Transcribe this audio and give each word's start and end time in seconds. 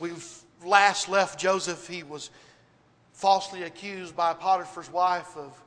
We've 0.00 0.24
last 0.64 1.08
left 1.08 1.40
Joseph. 1.40 1.88
He 1.88 2.04
was 2.04 2.30
falsely 3.12 3.64
accused 3.64 4.14
by 4.14 4.32
Potiphar's 4.32 4.90
wife 4.92 5.36
of 5.36 5.60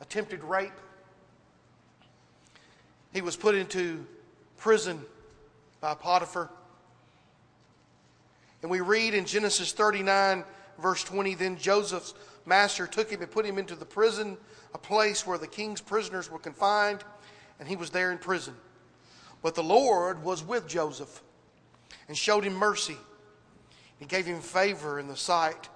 attempted 0.00 0.44
rape. 0.44 0.70
He 3.12 3.22
was 3.22 3.34
put 3.34 3.56
into 3.56 4.06
prison 4.56 5.00
by 5.80 5.94
Potiphar. 5.94 6.48
And 8.62 8.70
we 8.70 8.80
read 8.80 9.14
in 9.14 9.24
Genesis 9.24 9.72
39, 9.72 10.44
verse 10.78 11.02
20 11.02 11.34
Then 11.34 11.56
Joseph's 11.58 12.14
master 12.44 12.86
took 12.86 13.10
him 13.10 13.20
and 13.20 13.30
put 13.30 13.44
him 13.44 13.58
into 13.58 13.74
the 13.74 13.84
prison, 13.84 14.36
a 14.74 14.78
place 14.78 15.26
where 15.26 15.38
the 15.38 15.46
king's 15.46 15.80
prisoners 15.80 16.30
were 16.30 16.38
confined, 16.38 17.02
and 17.58 17.68
he 17.68 17.74
was 17.74 17.90
there 17.90 18.12
in 18.12 18.18
prison. 18.18 18.54
But 19.42 19.56
the 19.56 19.64
Lord 19.64 20.22
was 20.22 20.44
with 20.44 20.68
Joseph 20.68 21.22
and 22.06 22.16
showed 22.16 22.44
him 22.44 22.54
mercy. 22.54 22.96
He 23.98 24.04
gave 24.04 24.26
him 24.26 24.40
favor 24.40 24.98
in 24.98 25.08
the 25.08 25.16
sight 25.16 25.68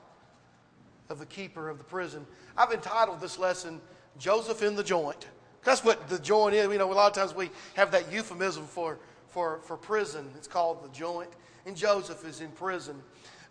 of 1.09 1.19
the 1.19 1.27
keeper 1.27 1.69
of 1.69 1.79
the 1.79 1.85
prison. 1.85 2.27
I've 2.57 2.73
entitled 2.73 3.21
this 3.21 3.39
lesson, 3.39 3.81
Joseph 4.19 4.63
in 4.63 4.77
the 4.77 4.85
Joint. 4.85 5.27
That's 5.65 5.85
what 5.85 6.09
the 6.09 6.19
joint 6.19 6.55
is. 6.55 6.69
You 6.71 6.79
know, 6.79 6.91
a 6.91 6.95
lot 6.95 7.09
of 7.09 7.13
times 7.13 7.35
we 7.35 7.51
have 7.75 7.91
that 7.93 8.11
euphemism 8.11 8.65
for, 8.65 8.99
for, 9.29 9.61
for 9.63 9.77
prison. 9.77 10.31
It's 10.37 10.49
called 10.49 10.83
the 10.83 10.89
joint. 10.89 11.31
And 11.67 11.77
Joseph 11.77 12.25
is 12.25 12.41
in 12.41 12.51
prison. 12.53 12.97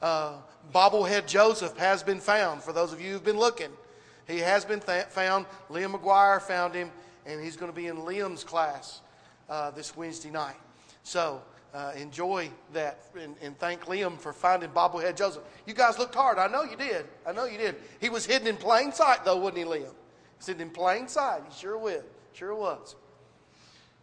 Uh, 0.01 0.37
bobblehead 0.73 1.27
Joseph 1.27 1.77
has 1.77 2.01
been 2.01 2.19
found, 2.19 2.63
for 2.63 2.73
those 2.73 2.93
of 2.93 3.01
you 3.01 3.11
who've 3.11 3.23
been 3.23 3.37
looking. 3.37 3.69
He 4.27 4.39
has 4.39 4.65
been 4.65 4.79
th- 4.79 5.05
found. 5.05 5.45
Liam 5.69 5.93
McGuire 5.93 6.41
found 6.41 6.73
him, 6.73 6.91
and 7.25 7.43
he's 7.43 7.57
going 7.57 7.71
to 7.71 7.75
be 7.75 7.87
in 7.87 7.97
Liam's 7.97 8.43
class 8.43 9.01
uh, 9.49 9.71
this 9.71 9.95
Wednesday 9.95 10.31
night. 10.31 10.55
So 11.03 11.41
uh, 11.73 11.91
enjoy 11.95 12.49
that 12.73 13.03
and, 13.19 13.35
and, 13.41 13.57
thank 13.59 13.85
Liam 13.85 14.17
for 14.17 14.33
finding 14.33 14.69
bobblehead 14.69 15.15
Joseph. 15.15 15.43
You 15.67 15.73
guys 15.73 15.99
looked 15.99 16.15
hard. 16.15 16.39
I 16.39 16.47
know 16.47 16.63
you 16.63 16.75
did. 16.75 17.05
I 17.27 17.31
know 17.31 17.45
you 17.45 17.57
did. 17.57 17.75
He 18.01 18.09
was 18.09 18.25
hidden 18.25 18.47
in 18.47 18.57
plain 18.57 18.91
sight, 18.91 19.23
though, 19.23 19.37
wasn't 19.37 19.59
he, 19.59 19.63
Liam? 19.65 19.93
He's 20.37 20.47
hidden 20.47 20.63
in 20.63 20.69
plain 20.71 21.07
sight. 21.07 21.43
He 21.47 21.59
sure 21.59 21.77
was. 21.77 22.01
Sure 22.33 22.55
was. 22.55 22.95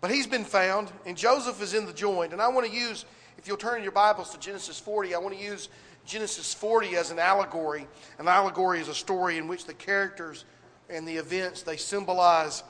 But 0.01 0.11
he's 0.11 0.27
been 0.27 0.45
found, 0.45 0.93
and 1.07 1.17
Joseph 1.17 1.61
is 1.61 1.75
in 1.75 1.87
the 1.87 1.93
joint. 1.93 2.33
And 2.33 2.41
I 2.41 2.49
want 2.49 2.67
to 2.67 2.73
use, 2.73 3.05
if 3.39 3.49
you'll 3.49 3.57
turn 3.57 3.83
your 3.83 3.93
Bibles 3.93 4.31
to 4.31 4.39
Genesis 4.39 4.79
40, 4.79 5.15
I 5.15 5.19
want 5.19 5.37
to 5.37 5.43
use 5.43 5.69
Genesis 6.05 6.55
40 6.55 6.97
as 6.97 7.11
an 7.11 7.19
allegory. 7.19 7.89
An 8.19 8.29
allegory 8.29 8.81
is 8.81 8.89
a 8.89 8.95
story 8.95 9.39
in 9.39 9.49
which 9.49 9.65
the 9.65 9.75
characters 9.75 10.45
and 10.89 11.07
the 11.09 11.17
events 11.17 11.63
they 11.63 11.77
symbolize 11.77 12.63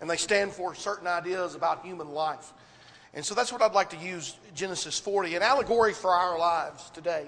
and 0.00 0.10
they 0.10 0.16
stand 0.16 0.52
for 0.52 0.74
certain 0.74 1.06
ideas 1.06 1.54
about 1.54 1.84
human 1.84 2.10
life. 2.10 2.52
And 3.14 3.24
so 3.24 3.34
that's 3.34 3.52
what 3.52 3.62
I'd 3.62 3.72
like 3.72 3.90
to 3.90 3.96
use 3.96 4.36
Genesis 4.54 4.98
40, 4.98 5.36
an 5.36 5.42
allegory 5.42 5.92
for 5.92 6.10
our 6.10 6.38
lives 6.38 6.90
today. 6.90 7.26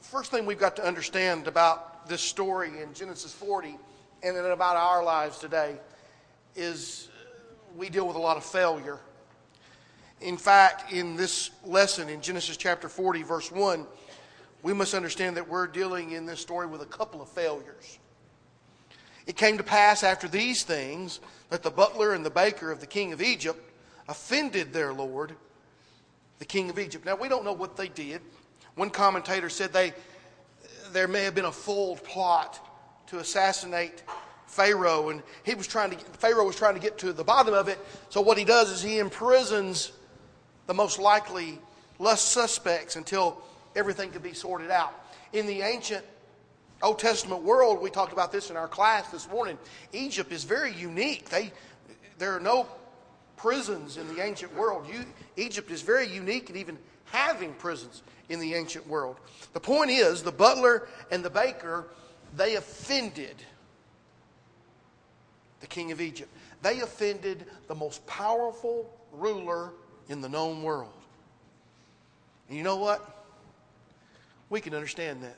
First 0.00 0.30
thing 0.30 0.46
we've 0.46 0.58
got 0.58 0.76
to 0.76 0.86
understand 0.86 1.48
about 1.48 2.08
this 2.08 2.20
story 2.20 2.80
in 2.80 2.92
Genesis 2.94 3.32
40 3.32 3.78
and 4.22 4.36
then 4.36 4.44
about 4.44 4.76
our 4.76 5.02
lives 5.02 5.38
today 5.38 5.76
is 6.54 7.08
we 7.76 7.88
deal 7.88 8.06
with 8.06 8.16
a 8.16 8.20
lot 8.20 8.36
of 8.36 8.44
failure. 8.44 9.00
In 10.20 10.36
fact, 10.36 10.92
in 10.92 11.16
this 11.16 11.50
lesson 11.64 12.08
in 12.08 12.20
Genesis 12.20 12.56
chapter 12.56 12.88
40, 12.88 13.22
verse 13.22 13.50
1, 13.50 13.86
we 14.62 14.72
must 14.72 14.94
understand 14.94 15.36
that 15.36 15.48
we're 15.48 15.66
dealing 15.66 16.12
in 16.12 16.24
this 16.24 16.40
story 16.40 16.66
with 16.66 16.80
a 16.80 16.86
couple 16.86 17.20
of 17.20 17.28
failures. 17.28 17.98
It 19.26 19.36
came 19.36 19.58
to 19.58 19.64
pass 19.64 20.02
after 20.02 20.28
these 20.28 20.62
things 20.62 21.20
that 21.54 21.62
the 21.62 21.70
butler 21.70 22.14
and 22.14 22.26
the 22.26 22.30
baker 22.30 22.72
of 22.72 22.80
the 22.80 22.86
king 22.86 23.12
of 23.12 23.22
Egypt 23.22 23.60
offended 24.08 24.72
their 24.72 24.92
lord, 24.92 25.36
the 26.40 26.44
king 26.44 26.68
of 26.68 26.80
Egypt. 26.80 27.06
Now, 27.06 27.14
we 27.14 27.28
don't 27.28 27.44
know 27.44 27.52
what 27.52 27.76
they 27.76 27.86
did. 27.86 28.20
One 28.74 28.90
commentator 28.90 29.48
said 29.48 29.72
they, 29.72 29.92
there 30.90 31.06
may 31.06 31.22
have 31.22 31.36
been 31.36 31.44
a 31.44 31.52
full 31.52 31.94
plot 31.94 32.58
to 33.06 33.20
assassinate 33.20 34.02
Pharaoh, 34.48 35.10
and 35.10 35.22
he 35.44 35.54
was 35.54 35.68
trying 35.68 35.90
to, 35.90 35.96
Pharaoh 35.96 36.44
was 36.44 36.56
trying 36.56 36.74
to 36.74 36.80
get 36.80 36.98
to 36.98 37.12
the 37.12 37.22
bottom 37.22 37.54
of 37.54 37.68
it. 37.68 37.78
So, 38.08 38.20
what 38.20 38.36
he 38.36 38.44
does 38.44 38.72
is 38.72 38.82
he 38.82 38.98
imprisons 38.98 39.92
the 40.66 40.74
most 40.74 40.98
likely 40.98 41.60
less 42.00 42.20
suspects 42.20 42.96
until 42.96 43.40
everything 43.76 44.10
could 44.10 44.24
be 44.24 44.34
sorted 44.34 44.72
out. 44.72 44.92
In 45.32 45.46
the 45.46 45.62
ancient 45.62 46.04
Old 46.84 46.98
Testament 46.98 47.42
world, 47.42 47.80
we 47.80 47.88
talked 47.88 48.12
about 48.12 48.30
this 48.30 48.50
in 48.50 48.56
our 48.56 48.68
class 48.68 49.08
this 49.10 49.28
morning. 49.30 49.56
Egypt 49.92 50.30
is 50.30 50.44
very 50.44 50.72
unique. 50.74 51.30
They, 51.30 51.50
there 52.18 52.36
are 52.36 52.40
no 52.40 52.68
prisons 53.36 53.96
in 53.96 54.14
the 54.14 54.22
ancient 54.22 54.54
world. 54.54 54.86
You, 54.86 55.04
Egypt 55.36 55.70
is 55.70 55.80
very 55.80 56.06
unique 56.06 56.50
in 56.50 56.56
even 56.56 56.76
having 57.06 57.54
prisons 57.54 58.02
in 58.28 58.38
the 58.38 58.54
ancient 58.54 58.86
world. 58.86 59.16
The 59.54 59.60
point 59.60 59.90
is, 59.90 60.22
the 60.22 60.32
butler 60.32 60.88
and 61.10 61.24
the 61.24 61.30
baker, 61.30 61.86
they 62.36 62.56
offended 62.56 63.36
the 65.60 65.66
king 65.66 65.90
of 65.90 66.02
Egypt. 66.02 66.30
They 66.60 66.80
offended 66.80 67.46
the 67.66 67.74
most 67.74 68.06
powerful 68.06 68.90
ruler 69.12 69.72
in 70.10 70.20
the 70.20 70.28
known 70.28 70.62
world. 70.62 70.92
And 72.48 72.58
you 72.58 72.62
know 72.62 72.76
what? 72.76 73.26
We 74.50 74.60
can 74.60 74.74
understand 74.74 75.22
that. 75.22 75.36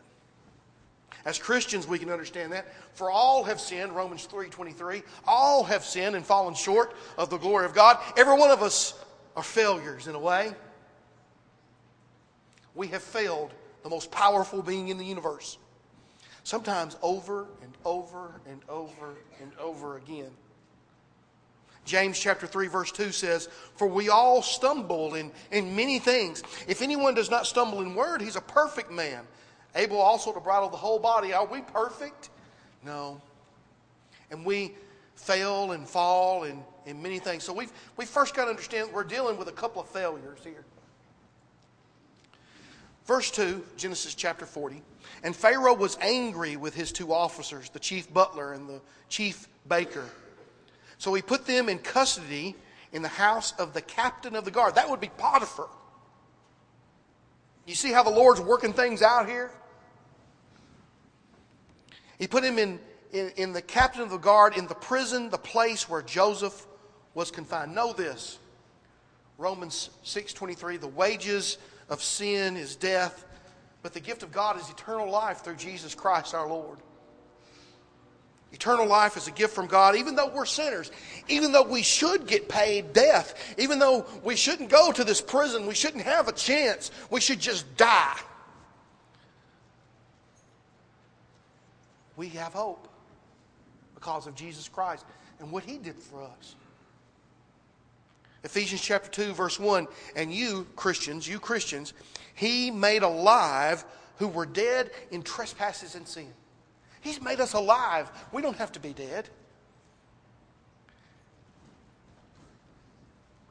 As 1.24 1.38
Christians, 1.38 1.86
we 1.86 1.98
can 1.98 2.10
understand 2.10 2.52
that. 2.52 2.66
For 2.94 3.10
all 3.10 3.44
have 3.44 3.60
sinned, 3.60 3.92
Romans 3.92 4.28
3.23, 4.30 5.02
all 5.26 5.64
have 5.64 5.84
sinned 5.84 6.14
and 6.14 6.24
fallen 6.24 6.54
short 6.54 6.94
of 7.18 7.30
the 7.30 7.38
glory 7.38 7.64
of 7.64 7.74
God. 7.74 7.98
Every 8.16 8.38
one 8.38 8.50
of 8.50 8.62
us 8.62 8.94
are 9.34 9.42
failures 9.42 10.06
in 10.06 10.14
a 10.14 10.20
way. 10.20 10.52
We 12.74 12.88
have 12.88 13.02
failed 13.02 13.52
the 13.82 13.90
most 13.90 14.10
powerful 14.10 14.62
being 14.62 14.88
in 14.88 14.98
the 14.98 15.04
universe. 15.04 15.58
Sometimes 16.44 16.96
over 17.02 17.46
and 17.62 17.72
over 17.84 18.40
and 18.48 18.60
over 18.68 19.16
and 19.40 19.50
over 19.58 19.96
again. 19.96 20.30
James 21.84 22.18
chapter 22.18 22.46
3 22.46 22.66
verse 22.66 22.92
2 22.92 23.12
says, 23.12 23.48
For 23.76 23.86
we 23.86 24.08
all 24.08 24.42
stumble 24.42 25.14
in, 25.14 25.30
in 25.50 25.74
many 25.74 25.98
things. 25.98 26.42
If 26.68 26.82
anyone 26.82 27.14
does 27.14 27.30
not 27.30 27.46
stumble 27.46 27.80
in 27.80 27.94
word, 27.94 28.20
he's 28.20 28.36
a 28.36 28.40
perfect 28.40 28.90
man, 28.90 29.24
able 29.76 30.00
also 30.00 30.32
to 30.32 30.40
bridle 30.40 30.68
the 30.68 30.76
whole 30.76 30.98
body. 30.98 31.32
Are 31.32 31.46
we 31.46 31.60
perfect? 31.60 32.30
No. 32.84 33.20
And 34.30 34.44
we 34.44 34.74
fail 35.14 35.72
and 35.72 35.86
fall 35.86 36.44
in, 36.44 36.62
in 36.84 37.00
many 37.00 37.18
things. 37.18 37.44
So 37.44 37.52
we've, 37.52 37.72
we 37.96 38.04
first 38.04 38.34
got 38.34 38.44
to 38.44 38.50
understand 38.50 38.90
we're 38.92 39.04
dealing 39.04 39.36
with 39.36 39.48
a 39.48 39.52
couple 39.52 39.80
of 39.80 39.88
failures 39.88 40.40
here. 40.42 40.64
Verse 43.06 43.30
2, 43.30 43.64
Genesis 43.76 44.14
chapter 44.14 44.46
40. 44.46 44.82
And 45.22 45.34
Pharaoh 45.34 45.74
was 45.74 45.96
angry 46.00 46.56
with 46.56 46.74
his 46.74 46.90
two 46.90 47.12
officers, 47.12 47.70
the 47.70 47.78
chief 47.78 48.12
butler 48.12 48.52
and 48.52 48.68
the 48.68 48.80
chief 49.08 49.48
baker. 49.68 50.04
So 50.98 51.14
he 51.14 51.22
put 51.22 51.46
them 51.46 51.68
in 51.68 51.78
custody 51.78 52.56
in 52.92 53.02
the 53.02 53.08
house 53.08 53.52
of 53.58 53.74
the 53.74 53.82
captain 53.82 54.34
of 54.34 54.44
the 54.44 54.50
guard. 54.50 54.74
That 54.74 54.90
would 54.90 55.00
be 55.00 55.10
Potiphar. 55.16 55.68
You 57.66 57.74
see 57.74 57.92
how 57.92 58.02
the 58.02 58.10
Lord's 58.10 58.40
working 58.40 58.72
things 58.72 59.02
out 59.02 59.28
here? 59.28 59.50
He 62.18 62.26
put 62.26 62.44
him 62.44 62.58
in, 62.58 62.78
in, 63.12 63.30
in 63.36 63.52
the 63.52 63.62
captain 63.62 64.02
of 64.02 64.10
the 64.10 64.16
guard 64.16 64.56
in 64.56 64.66
the 64.66 64.74
prison, 64.74 65.30
the 65.30 65.38
place 65.38 65.88
where 65.88 66.02
Joseph 66.02 66.66
was 67.14 67.30
confined. 67.30 67.74
Know 67.74 67.92
this. 67.92 68.38
Romans 69.38 69.90
6:23 70.04 70.80
the 70.80 70.88
wages 70.88 71.58
of 71.88 72.02
sin 72.02 72.56
is 72.56 72.76
death, 72.76 73.24
but 73.82 73.92
the 73.92 74.00
gift 74.00 74.22
of 74.22 74.32
God 74.32 74.58
is 74.58 74.68
eternal 74.70 75.10
life 75.10 75.38
through 75.38 75.56
Jesus 75.56 75.94
Christ 75.94 76.34
our 76.34 76.48
Lord. 76.48 76.78
Eternal 78.52 78.86
life 78.86 79.16
is 79.16 79.28
a 79.28 79.32
gift 79.32 79.54
from 79.54 79.66
God, 79.66 79.96
even 79.96 80.14
though 80.14 80.28
we're 80.28 80.46
sinners, 80.46 80.90
even 81.28 81.52
though 81.52 81.64
we 81.64 81.82
should 81.82 82.26
get 82.26 82.48
paid 82.48 82.92
death, 82.92 83.54
even 83.58 83.78
though 83.78 84.06
we 84.22 84.36
shouldn't 84.36 84.70
go 84.70 84.92
to 84.92 85.04
this 85.04 85.20
prison, 85.20 85.66
we 85.66 85.74
shouldn't 85.74 86.04
have 86.04 86.28
a 86.28 86.32
chance, 86.32 86.90
we 87.10 87.20
should 87.20 87.40
just 87.40 87.76
die. 87.76 88.16
We 92.16 92.28
have 92.30 92.52
hope 92.52 92.88
because 93.94 94.26
of 94.26 94.34
Jesus 94.34 94.68
Christ 94.68 95.04
and 95.38 95.50
what 95.50 95.64
he 95.64 95.78
did 95.78 95.96
for 95.96 96.22
us. 96.22 96.54
Ephesians 98.44 98.80
chapter 98.80 99.10
2, 99.10 99.32
verse 99.32 99.58
1 99.58 99.86
And 100.14 100.32
you, 100.32 100.66
Christians, 100.76 101.26
you 101.26 101.40
Christians, 101.40 101.92
he 102.34 102.70
made 102.70 103.02
alive 103.02 103.84
who 104.18 104.28
were 104.28 104.46
dead 104.46 104.90
in 105.10 105.22
trespasses 105.22 105.94
and 105.94 106.06
sin. 106.06 106.32
He's 107.00 107.20
made 107.20 107.40
us 107.40 107.52
alive. 107.52 108.10
We 108.32 108.42
don't 108.42 108.56
have 108.56 108.72
to 108.72 108.80
be 108.80 108.92
dead. 108.92 109.28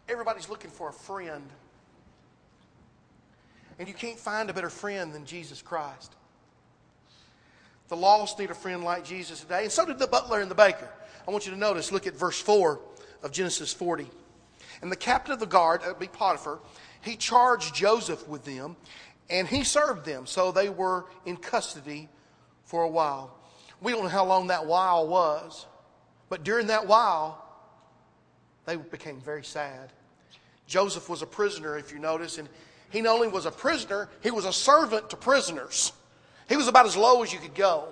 Everybody's 0.08 0.50
looking 0.50 0.72
for 0.72 0.90
a 0.90 0.94
friend. 0.94 1.44
And 3.80 3.88
you 3.88 3.94
can't 3.94 4.20
find 4.20 4.50
a 4.50 4.54
better 4.54 4.70
friend 4.70 5.14
than 5.14 5.26
Jesus 5.26 5.62
Christ. 5.62 6.16
The 7.88 7.96
lost 7.96 8.40
need 8.40 8.50
a 8.50 8.56
friend 8.56 8.84
like 8.84 9.06
Jesus 9.06 9.42
today, 9.42 9.64
and 9.64 9.72
so 9.72 9.86
did 9.86 10.00
the 10.00 10.08
butler 10.08 10.42
and 10.42 10.50
the 10.50 10.56
baker. 10.56 10.90
I 11.28 11.32
want 11.32 11.46
you 11.46 11.52
to 11.52 11.58
notice, 11.58 11.92
look 11.92 12.08
at 12.08 12.16
verse 12.16 12.40
4 12.40 12.80
of 13.24 13.32
Genesis 13.32 13.74
40. 13.74 14.10
And 14.82 14.92
the 14.92 14.96
captain 14.96 15.34
of 15.34 15.40
the 15.40 15.46
guard, 15.46 15.82
that 15.82 15.88
would 15.90 16.00
be 16.00 16.08
Potiphar, 16.08 16.60
he 17.02 17.16
charged 17.16 17.76
Joseph 17.76 18.28
with 18.28 18.44
them, 18.44 18.76
and 19.30 19.48
he 19.48 19.64
served 19.64 20.06
them. 20.06 20.26
So 20.26 20.52
they 20.52 20.70
were 20.70 21.06
in 21.26 21.38
custody 21.38 22.10
for 22.64 22.84
a 22.84 22.90
while. 22.90 23.38
We 23.82 23.92
don't 23.92 24.04
know 24.04 24.10
how 24.10 24.26
long 24.26 24.48
that 24.48 24.66
while 24.66 25.08
was, 25.08 25.68
but 26.30 26.44
during 26.44 26.68
that 26.68 26.88
while, 26.88 27.44
they 28.66 28.78
became 28.78 29.20
very 29.20 29.44
sad. 29.44 29.92
Joseph 30.68 31.08
was 31.08 31.22
a 31.22 31.28
prisoner, 31.28 31.78
if 31.78 31.92
you 31.92 32.00
notice, 32.00 32.40
and 32.40 32.50
he 32.90 33.02
not 33.02 33.14
only 33.14 33.28
was 33.28 33.46
a 33.46 33.52
prisoner, 33.52 34.10
he 34.24 34.32
was 34.32 34.46
a 34.46 34.54
servant 34.54 35.10
to 35.12 35.16
prisoners. 35.16 35.92
He 36.48 36.58
was 36.58 36.68
about 36.68 36.86
as 36.86 36.96
low 36.96 37.24
as 37.24 37.34
you 37.34 37.40
could 37.40 37.56
go. 37.56 37.88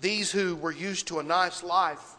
These 0.00 0.30
who 0.30 0.56
were 0.56 0.72
used 0.72 1.08
to 1.08 1.18
a 1.18 1.22
nice 1.22 1.62
life, 1.62 2.16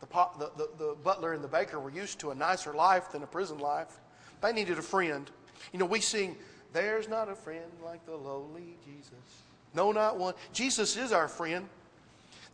the, 0.00 0.06
the, 0.38 0.50
the, 0.56 0.68
the, 0.78 0.96
butler 1.02 1.32
and 1.32 1.42
the 1.42 1.48
baker 1.48 1.80
were 1.80 1.90
used 1.90 2.18
to 2.20 2.30
a 2.30 2.34
nicer 2.34 2.74
life 2.74 3.10
than 3.10 3.22
a 3.22 3.26
prison 3.26 3.58
life. 3.58 4.00
They 4.42 4.52
needed 4.52 4.78
a 4.78 4.82
friend. 4.82 5.30
You 5.72 5.78
know, 5.78 5.86
we 5.86 6.00
sing, 6.00 6.36
There's 6.72 7.08
not 7.08 7.28
a 7.28 7.34
friend 7.34 7.64
like 7.84 8.04
the 8.04 8.14
lowly 8.14 8.76
Jesus. 8.84 9.12
No, 9.74 9.92
not 9.92 10.18
one. 10.18 10.34
Jesus 10.52 10.96
is 10.96 11.12
our 11.12 11.28
friend. 11.28 11.66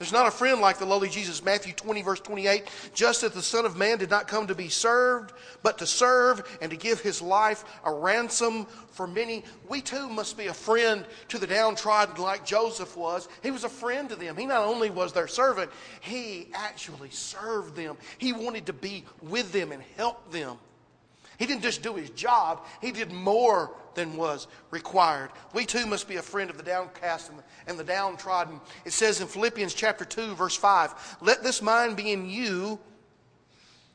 There's 0.02 0.10
not 0.10 0.26
a 0.26 0.32
friend 0.32 0.60
like 0.60 0.78
the 0.78 0.84
lowly 0.84 1.08
Jesus. 1.08 1.44
Matthew 1.44 1.72
20, 1.74 2.02
verse 2.02 2.18
28. 2.18 2.64
Just 2.92 3.22
as 3.22 3.30
the 3.30 3.40
Son 3.40 3.64
of 3.64 3.76
Man 3.76 3.98
did 3.98 4.10
not 4.10 4.26
come 4.26 4.48
to 4.48 4.54
be 4.54 4.68
served, 4.68 5.32
but 5.62 5.78
to 5.78 5.86
serve 5.86 6.42
and 6.60 6.72
to 6.72 6.76
give 6.76 7.00
his 7.00 7.22
life 7.22 7.64
a 7.84 7.92
ransom 7.94 8.66
for 8.90 9.06
many. 9.06 9.44
We 9.68 9.80
too 9.80 10.08
must 10.08 10.36
be 10.36 10.48
a 10.48 10.52
friend 10.52 11.06
to 11.28 11.38
the 11.38 11.46
downtrodden 11.46 12.20
like 12.20 12.44
Joseph 12.44 12.96
was. 12.96 13.28
He 13.44 13.52
was 13.52 13.62
a 13.62 13.68
friend 13.68 14.08
to 14.08 14.16
them. 14.16 14.36
He 14.36 14.44
not 14.44 14.66
only 14.66 14.90
was 14.90 15.12
their 15.12 15.28
servant, 15.28 15.70
he 16.00 16.48
actually 16.52 17.10
served 17.10 17.76
them. 17.76 17.96
He 18.18 18.32
wanted 18.32 18.66
to 18.66 18.72
be 18.72 19.04
with 19.22 19.52
them 19.52 19.70
and 19.70 19.84
help 19.96 20.32
them. 20.32 20.58
He 21.42 21.48
didn't 21.48 21.62
just 21.62 21.82
do 21.82 21.96
his 21.96 22.10
job, 22.10 22.64
he 22.80 22.92
did 22.92 23.10
more 23.10 23.72
than 23.94 24.16
was 24.16 24.46
required. 24.70 25.30
We 25.52 25.66
too 25.66 25.86
must 25.86 26.06
be 26.06 26.14
a 26.14 26.22
friend 26.22 26.48
of 26.48 26.56
the 26.56 26.62
downcast 26.62 27.30
and 27.30 27.38
the, 27.40 27.42
and 27.66 27.76
the 27.76 27.82
downtrodden. 27.82 28.60
It 28.84 28.92
says 28.92 29.20
in 29.20 29.26
Philippians 29.26 29.74
chapter 29.74 30.04
2, 30.04 30.36
verse 30.36 30.54
5, 30.54 31.16
Let 31.20 31.42
this 31.42 31.60
mind 31.60 31.96
be 31.96 32.12
in 32.12 32.30
you, 32.30 32.78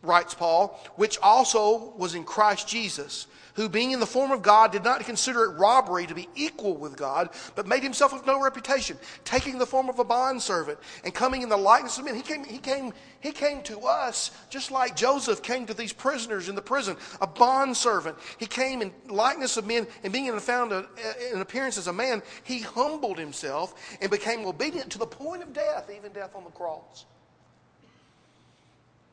writes 0.02 0.34
Paul, 0.34 0.80
which 0.96 1.18
also 1.22 1.94
was 1.98 2.16
in 2.16 2.24
Christ 2.24 2.68
Jesus 2.68 3.28
who, 3.58 3.68
being 3.68 3.90
in 3.90 4.00
the 4.00 4.06
form 4.06 4.32
of 4.32 4.44
God, 4.44 4.72
did 4.72 4.84
not 4.84 5.04
consider 5.04 5.46
it 5.46 5.58
robbery 5.58 6.06
to 6.06 6.14
be 6.14 6.30
equal 6.36 6.78
with 6.78 6.96
God, 6.96 7.30
but 7.56 7.66
made 7.68 7.82
himself 7.82 8.14
of 8.14 8.26
no 8.26 8.40
reputation, 8.40 8.98
taking 9.26 9.58
the 9.58 9.66
form 9.66 9.90
of 9.90 9.98
a 9.98 10.04
bondservant 10.04 10.78
and 11.04 11.14
coming 11.14 11.42
in 11.42 11.50
the 11.50 11.58
likeness 11.58 11.98
of 11.98 12.06
men. 12.06 12.14
He 12.14 12.22
came, 12.22 12.44
he, 12.44 12.60
came, 12.60 12.94
he 13.20 13.32
came 13.32 13.64
to 13.64 13.80
us 13.80 14.30
just 14.52 14.70
like 14.70 14.96
Joseph 14.96 15.42
came 15.42 15.66
to 15.66 15.74
these 15.74 15.92
prisoners 15.92 16.50
in 16.50 16.56
the 16.56 16.62
prison, 16.62 16.98
a 17.20 17.26
bondservant. 17.26 18.16
He 18.38 18.46
came 18.46 18.84
in 18.84 18.94
likeness 19.08 19.58
of 19.58 19.66
men, 19.66 19.88
and 20.04 20.14
being 20.14 20.28
in 20.28 20.40
found 20.40 20.72
uh, 20.72 20.84
a, 21.04 21.34
an 21.34 21.42
appearance 21.42 21.80
as 21.80 21.88
a 21.88 21.94
man, 21.94 22.22
he 22.44 22.60
humbled 22.60 23.18
himself 23.18 23.98
and 24.00 24.12
became 24.12 24.46
obedient 24.46 24.92
to 24.92 25.00
the 25.00 25.08
point 25.08 25.42
of 25.42 25.52
death, 25.52 25.90
even 25.94 26.12
death 26.12 26.36
on 26.36 26.44
the 26.44 26.52
cross. 26.52 27.06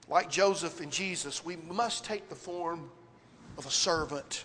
Like 0.08 0.30
Joseph 0.30 0.80
and 0.80 0.92
Jesus, 0.92 1.44
we 1.44 1.56
must 1.56 2.04
take 2.04 2.28
the 2.28 2.34
form 2.34 2.90
of 3.56 3.66
a 3.66 3.70
servant. 3.70 4.44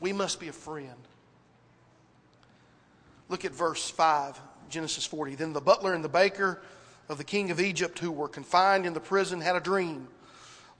We 0.00 0.12
must 0.12 0.40
be 0.40 0.48
a 0.48 0.52
friend. 0.52 0.88
Look 3.28 3.44
at 3.44 3.52
verse 3.52 3.90
5, 3.90 4.40
Genesis 4.70 5.06
40. 5.06 5.34
Then 5.34 5.52
the 5.52 5.60
butler 5.60 5.94
and 5.94 6.04
the 6.04 6.08
baker 6.08 6.62
of 7.08 7.18
the 7.18 7.24
king 7.24 7.50
of 7.50 7.60
Egypt, 7.60 7.98
who 7.98 8.10
were 8.10 8.28
confined 8.28 8.86
in 8.86 8.94
the 8.94 9.00
prison, 9.00 9.40
had 9.40 9.56
a 9.56 9.60
dream. 9.60 10.08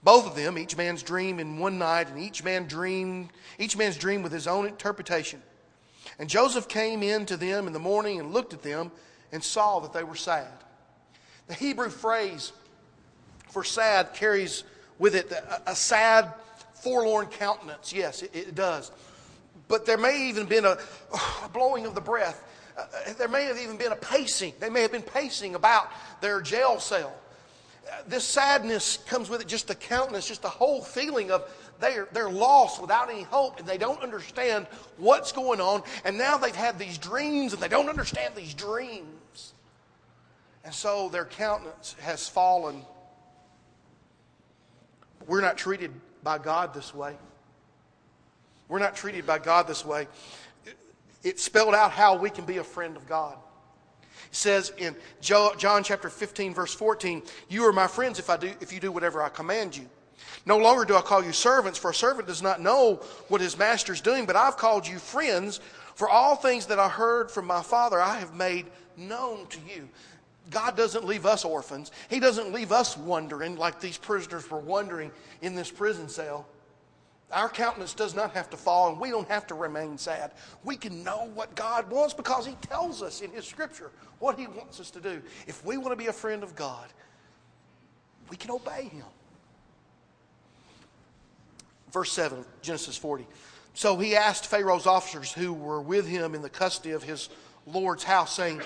Both 0.03 0.27
of 0.27 0.35
them, 0.35 0.57
each 0.57 0.77
man's 0.77 1.01
dream 1.01 1.39
in 1.39 1.57
one 1.57 1.79
night, 1.79 2.09
and 2.09 2.19
each 2.19 2.43
man 2.43 2.67
dreamed, 2.67 3.29
each 3.57 3.77
man's 3.77 3.97
dream 3.97 4.21
with 4.21 4.31
his 4.31 4.47
own 4.47 4.67
interpretation. 4.67 5.41
And 6.19 6.29
Joseph 6.29 6.67
came 6.67 7.01
in 7.01 7.25
to 7.25 7.37
them 7.37 7.67
in 7.67 7.73
the 7.73 7.79
morning 7.79 8.19
and 8.19 8.31
looked 8.31 8.53
at 8.53 8.61
them 8.61 8.91
and 9.31 9.43
saw 9.43 9.79
that 9.79 9.93
they 9.93 10.03
were 10.03 10.15
sad. 10.15 10.51
The 11.47 11.55
Hebrew 11.55 11.89
phrase 11.89 12.51
for 13.55 13.63
sad 13.63 14.13
carries 14.13 14.65
with 14.99 15.15
it 15.15 15.31
a, 15.65 15.73
sad 15.73 16.33
forlorn 16.73 17.25
countenance. 17.27 17.93
Yes, 17.93 18.21
it, 18.21 18.31
it 18.35 18.53
does. 18.53 18.91
But 19.69 19.85
there 19.85 19.97
may 19.97 20.27
even 20.27 20.45
been 20.45 20.65
a, 20.65 20.77
a 21.45 21.49
blowing 21.53 21.85
of 21.85 21.95
the 21.95 22.01
breath. 22.01 22.43
Uh, 22.77 22.83
there 23.17 23.29
may 23.29 23.45
have 23.45 23.57
even 23.57 23.77
been 23.77 23.93
a 23.93 23.95
pacing. 23.95 24.55
They 24.59 24.69
may 24.69 24.81
have 24.81 24.91
been 24.91 25.01
pacing 25.01 25.55
about 25.55 25.89
their 26.19 26.41
jail 26.41 26.81
cell. 26.81 27.15
Uh, 27.89 28.01
this 28.09 28.25
sadness 28.25 28.97
comes 29.07 29.29
with 29.29 29.39
it, 29.39 29.47
just 29.47 29.69
the 29.69 29.75
countenance, 29.75 30.27
just 30.27 30.41
the 30.41 30.49
whole 30.49 30.81
feeling 30.81 31.31
of 31.31 31.49
they're, 31.79 32.09
they're 32.11 32.29
lost 32.29 32.81
without 32.81 33.09
any 33.09 33.23
hope 33.23 33.57
and 33.57 33.65
they 33.65 33.77
don't 33.77 34.03
understand 34.03 34.67
what's 34.97 35.31
going 35.31 35.61
on. 35.61 35.81
And 36.03 36.17
now 36.17 36.37
they've 36.37 36.53
had 36.53 36.77
these 36.77 36.97
dreams 36.97 37.53
and 37.53 37.61
they 37.61 37.69
don't 37.69 37.87
understand 37.87 38.35
these 38.35 38.53
dreams. 38.53 39.53
And 40.65 40.73
so 40.73 41.07
their 41.07 41.23
countenance 41.23 41.95
has 42.01 42.27
fallen. 42.27 42.81
We're 45.27 45.41
not 45.41 45.57
treated 45.57 45.91
by 46.23 46.37
God 46.37 46.73
this 46.73 46.93
way. 46.93 47.15
We're 48.67 48.79
not 48.79 48.95
treated 48.95 49.25
by 49.25 49.39
God 49.39 49.67
this 49.67 49.85
way. 49.85 50.07
It 51.23 51.39
spelled 51.39 51.73
out 51.73 51.91
how 51.91 52.17
we 52.17 52.29
can 52.29 52.45
be 52.45 52.57
a 52.57 52.63
friend 52.63 52.95
of 52.95 53.07
God. 53.07 53.35
It 54.29 54.35
says 54.35 54.73
in 54.77 54.95
John 55.21 55.83
chapter 55.83 56.09
15, 56.09 56.53
verse 56.53 56.73
14, 56.73 57.23
You 57.49 57.65
are 57.65 57.73
my 57.73 57.87
friends 57.87 58.19
if, 58.19 58.29
I 58.29 58.37
do, 58.37 58.51
if 58.61 58.71
you 58.73 58.79
do 58.79 58.91
whatever 58.91 59.21
I 59.21 59.29
command 59.29 59.75
you. 59.75 59.87
No 60.45 60.57
longer 60.57 60.85
do 60.85 60.95
I 60.95 61.01
call 61.01 61.23
you 61.23 61.33
servants, 61.33 61.79
for 61.79 61.91
a 61.91 61.93
servant 61.93 62.27
does 62.27 62.41
not 62.41 62.61
know 62.61 63.01
what 63.27 63.41
his 63.41 63.57
master 63.57 63.93
is 63.93 64.01
doing, 64.01 64.25
but 64.25 64.35
I've 64.35 64.57
called 64.57 64.87
you 64.87 64.99
friends, 64.99 65.59
for 65.95 66.09
all 66.09 66.35
things 66.35 66.67
that 66.67 66.79
I 66.79 66.89
heard 66.89 67.31
from 67.31 67.45
my 67.45 67.61
Father 67.61 67.99
I 67.99 68.17
have 68.17 68.35
made 68.35 68.67
known 68.97 69.47
to 69.47 69.59
you. 69.67 69.89
God 70.49 70.77
doesn't 70.77 71.05
leave 71.05 71.25
us 71.25 71.43
orphans. 71.43 71.91
He 72.09 72.19
doesn't 72.19 72.53
leave 72.53 72.71
us 72.71 72.97
wondering 72.97 73.57
like 73.57 73.79
these 73.79 73.97
prisoners 73.97 74.49
were 74.49 74.59
wondering 74.59 75.11
in 75.41 75.55
this 75.55 75.71
prison 75.71 76.07
cell. 76.09 76.45
Our 77.31 77.49
countenance 77.49 77.93
does 77.93 78.15
not 78.15 78.31
have 78.33 78.49
to 78.51 78.57
fall, 78.57 78.89
and 78.89 78.99
we 78.99 79.09
don't 79.09 79.27
have 79.27 79.47
to 79.47 79.55
remain 79.55 79.97
sad. 79.97 80.31
We 80.63 80.77
can 80.77 81.03
know 81.03 81.29
what 81.33 81.55
God 81.55 81.89
wants 81.89 82.13
because 82.13 82.45
He 82.45 82.53
tells 82.61 83.01
us 83.01 83.21
in 83.21 83.31
His 83.31 83.45
Scripture 83.45 83.91
what 84.19 84.37
He 84.37 84.47
wants 84.47 84.79
us 84.79 84.91
to 84.91 85.01
do. 85.01 85.21
If 85.47 85.65
we 85.65 85.77
want 85.77 85.91
to 85.91 85.95
be 85.95 86.07
a 86.07 86.13
friend 86.13 86.43
of 86.43 86.55
God, 86.55 86.87
we 88.29 88.37
can 88.37 88.51
obey 88.51 88.83
Him. 88.83 89.05
Verse 91.91 92.11
7, 92.11 92.45
Genesis 92.61 92.97
40. 92.97 93.25
So 93.73 93.97
he 93.97 94.15
asked 94.15 94.47
Pharaoh's 94.47 94.87
officers 94.87 95.33
who 95.33 95.53
were 95.53 95.81
with 95.81 96.07
him 96.07 96.33
in 96.33 96.41
the 96.41 96.49
custody 96.49 96.91
of 96.91 97.03
his 97.03 97.29
Lord's 97.65 98.05
house, 98.05 98.33
saying, 98.33 98.61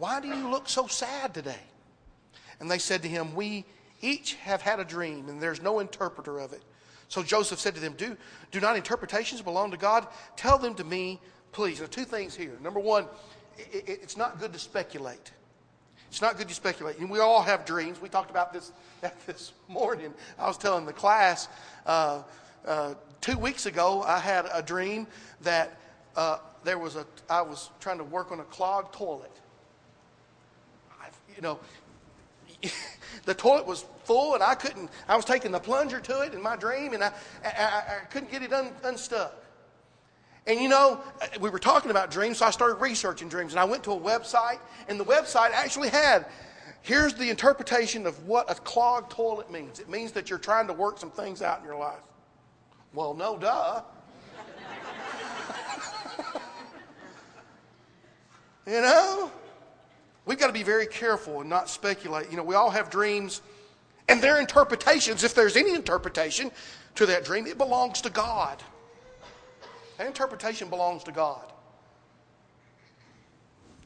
why 0.00 0.18
do 0.18 0.28
you 0.28 0.48
look 0.48 0.66
so 0.66 0.86
sad 0.86 1.34
today? 1.34 1.60
And 2.58 2.70
they 2.70 2.78
said 2.78 3.02
to 3.02 3.08
him, 3.08 3.34
We 3.34 3.66
each 4.00 4.34
have 4.36 4.62
had 4.62 4.80
a 4.80 4.84
dream, 4.84 5.28
and 5.28 5.40
there's 5.40 5.60
no 5.60 5.78
interpreter 5.78 6.38
of 6.38 6.54
it. 6.54 6.62
So 7.08 7.22
Joseph 7.22 7.58
said 7.58 7.74
to 7.74 7.82
them, 7.82 7.92
Do, 7.98 8.16
do 8.50 8.60
not 8.60 8.76
interpretations 8.76 9.42
belong 9.42 9.70
to 9.72 9.76
God? 9.76 10.06
Tell 10.36 10.56
them 10.56 10.74
to 10.76 10.84
me, 10.84 11.20
please. 11.52 11.78
There 11.78 11.84
are 11.84 11.88
two 11.88 12.06
things 12.06 12.34
here. 12.34 12.56
Number 12.62 12.80
one, 12.80 13.04
it, 13.58 13.84
it, 13.86 14.00
it's 14.02 14.16
not 14.16 14.40
good 14.40 14.54
to 14.54 14.58
speculate. 14.58 15.32
It's 16.08 16.22
not 16.22 16.38
good 16.38 16.48
to 16.48 16.54
speculate. 16.54 16.98
And 16.98 17.10
we 17.10 17.18
all 17.18 17.42
have 17.42 17.66
dreams. 17.66 18.00
We 18.00 18.08
talked 18.08 18.30
about 18.30 18.54
this 18.54 18.72
this 19.26 19.52
morning. 19.68 20.14
I 20.38 20.46
was 20.46 20.56
telling 20.56 20.86
the 20.86 20.94
class 20.94 21.48
uh, 21.84 22.22
uh, 22.66 22.94
two 23.20 23.36
weeks 23.36 23.66
ago, 23.66 24.02
I 24.02 24.18
had 24.18 24.48
a 24.50 24.62
dream 24.62 25.06
that 25.42 25.78
uh, 26.16 26.38
there 26.64 26.78
was 26.78 26.96
a, 26.96 27.04
I 27.28 27.42
was 27.42 27.68
trying 27.80 27.98
to 27.98 28.04
work 28.04 28.32
on 28.32 28.40
a 28.40 28.44
clogged 28.44 28.94
toilet 28.94 29.30
you 31.36 31.42
know, 31.42 31.58
the 33.24 33.34
toilet 33.34 33.66
was 33.66 33.84
full 34.04 34.34
and 34.34 34.42
I 34.42 34.54
couldn't, 34.54 34.90
I 35.08 35.16
was 35.16 35.24
taking 35.24 35.52
the 35.52 35.60
plunger 35.60 36.00
to 36.00 36.20
it 36.22 36.34
in 36.34 36.42
my 36.42 36.56
dream 36.56 36.92
and 36.92 37.04
I, 37.04 37.12
I, 37.44 37.82
I 38.02 38.04
couldn't 38.10 38.30
get 38.30 38.42
it 38.42 38.52
un, 38.52 38.72
unstuck. 38.84 39.34
And 40.46 40.60
you 40.60 40.68
know, 40.68 41.00
we 41.40 41.50
were 41.50 41.58
talking 41.58 41.90
about 41.90 42.10
dreams, 42.10 42.38
so 42.38 42.46
I 42.46 42.50
started 42.50 42.76
researching 42.76 43.28
dreams. 43.28 43.52
And 43.52 43.60
I 43.60 43.64
went 43.64 43.84
to 43.84 43.92
a 43.92 44.00
website, 44.00 44.58
and 44.88 44.98
the 44.98 45.04
website 45.04 45.50
actually 45.52 45.90
had 45.90 46.26
here's 46.82 47.12
the 47.14 47.28
interpretation 47.28 48.06
of 48.06 48.26
what 48.26 48.50
a 48.50 48.54
clogged 48.54 49.10
toilet 49.10 49.50
means 49.50 49.80
it 49.80 49.88
means 49.88 50.12
that 50.12 50.30
you're 50.30 50.38
trying 50.38 50.66
to 50.66 50.72
work 50.72 50.98
some 50.98 51.10
things 51.10 51.42
out 51.42 51.58
in 51.60 51.64
your 51.64 51.76
life. 51.76 52.00
Well, 52.94 53.14
no, 53.14 53.36
duh. 53.36 53.82
you 58.66 58.80
know? 58.80 59.30
We've 60.26 60.38
got 60.38 60.48
to 60.48 60.52
be 60.52 60.62
very 60.62 60.86
careful 60.86 61.40
and 61.40 61.50
not 61.50 61.68
speculate. 61.68 62.30
You 62.30 62.36
know, 62.36 62.44
we 62.44 62.54
all 62.54 62.70
have 62.70 62.90
dreams 62.90 63.42
and 64.10 64.20
their 64.20 64.40
interpretations, 64.40 65.22
if 65.22 65.34
there's 65.34 65.54
any 65.56 65.72
interpretation 65.72 66.50
to 66.96 67.06
that 67.06 67.24
dream, 67.24 67.46
it 67.46 67.56
belongs 67.56 68.00
to 68.00 68.10
God. 68.10 68.60
That 69.98 70.08
interpretation 70.08 70.68
belongs 70.68 71.04
to 71.04 71.12
God. 71.12 71.44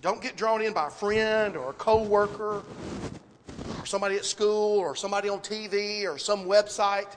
Don't 0.01 0.23
get 0.23 0.35
drawn 0.35 0.63
in 0.63 0.73
by 0.73 0.87
a 0.87 0.91
friend 0.91 1.59
or 1.59 1.71
a 1.71 1.73
coworker 1.75 2.63
or 2.63 3.85
somebody 3.85 4.17
at 4.17 4.25
school 4.25 4.79
or 4.79 4.97
somebody 4.97 5.29
on 5.29 5.41
TV 5.41 6.05
or 6.11 6.17
some 6.17 6.47
website 6.47 7.17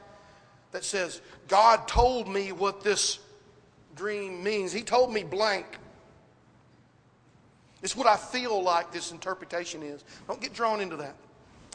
that 0.74 0.84
says, 0.84 1.22
God 1.48 1.88
told 1.88 2.28
me 2.28 2.52
what 2.52 2.84
this 2.84 3.20
dream 3.96 4.44
means. 4.44 4.74
He 4.74 4.84
told 4.84 5.14
me 5.14 5.24
blank. 5.24 5.66
It's 7.82 7.96
what 7.96 8.08
I 8.08 8.18
feel 8.18 8.62
like 8.62 8.92
this 8.92 9.12
interpretation 9.12 9.84
is. 9.84 10.04
Don't 10.28 10.42
get 10.42 10.54
drawn 10.54 10.82
into 10.82 10.98
that. 10.98 11.16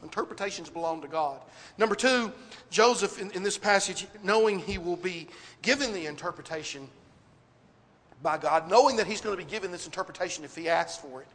Interpretations 0.03 0.69
belong 0.69 1.01
to 1.03 1.09
God. 1.09 1.41
Number 1.79 1.95
two, 1.95 2.33
Joseph 2.71 3.21
in, 3.21 3.31
in, 3.33 3.45
this 3.45 3.57
passage, 3.57 4.07
knowing 4.25 4.59
he 4.59 4.77
will 4.79 4.97
be 4.97 5.29
given 5.63 5.93
the 5.93 6.07
interpretation 6.07 6.89
by 8.21 8.37
God, 8.37 8.69
knowing 8.69 8.97
that 8.97 9.07
he's 9.07 9.21
going 9.21 9.37
to 9.37 9.45
be 9.45 9.49
given 9.49 9.71
this 9.71 9.87
interpretation 9.87 10.45
if 10.45 10.57
he 10.57 10.69
asks 10.69 11.01
for 11.01 11.23
it, 11.23 11.29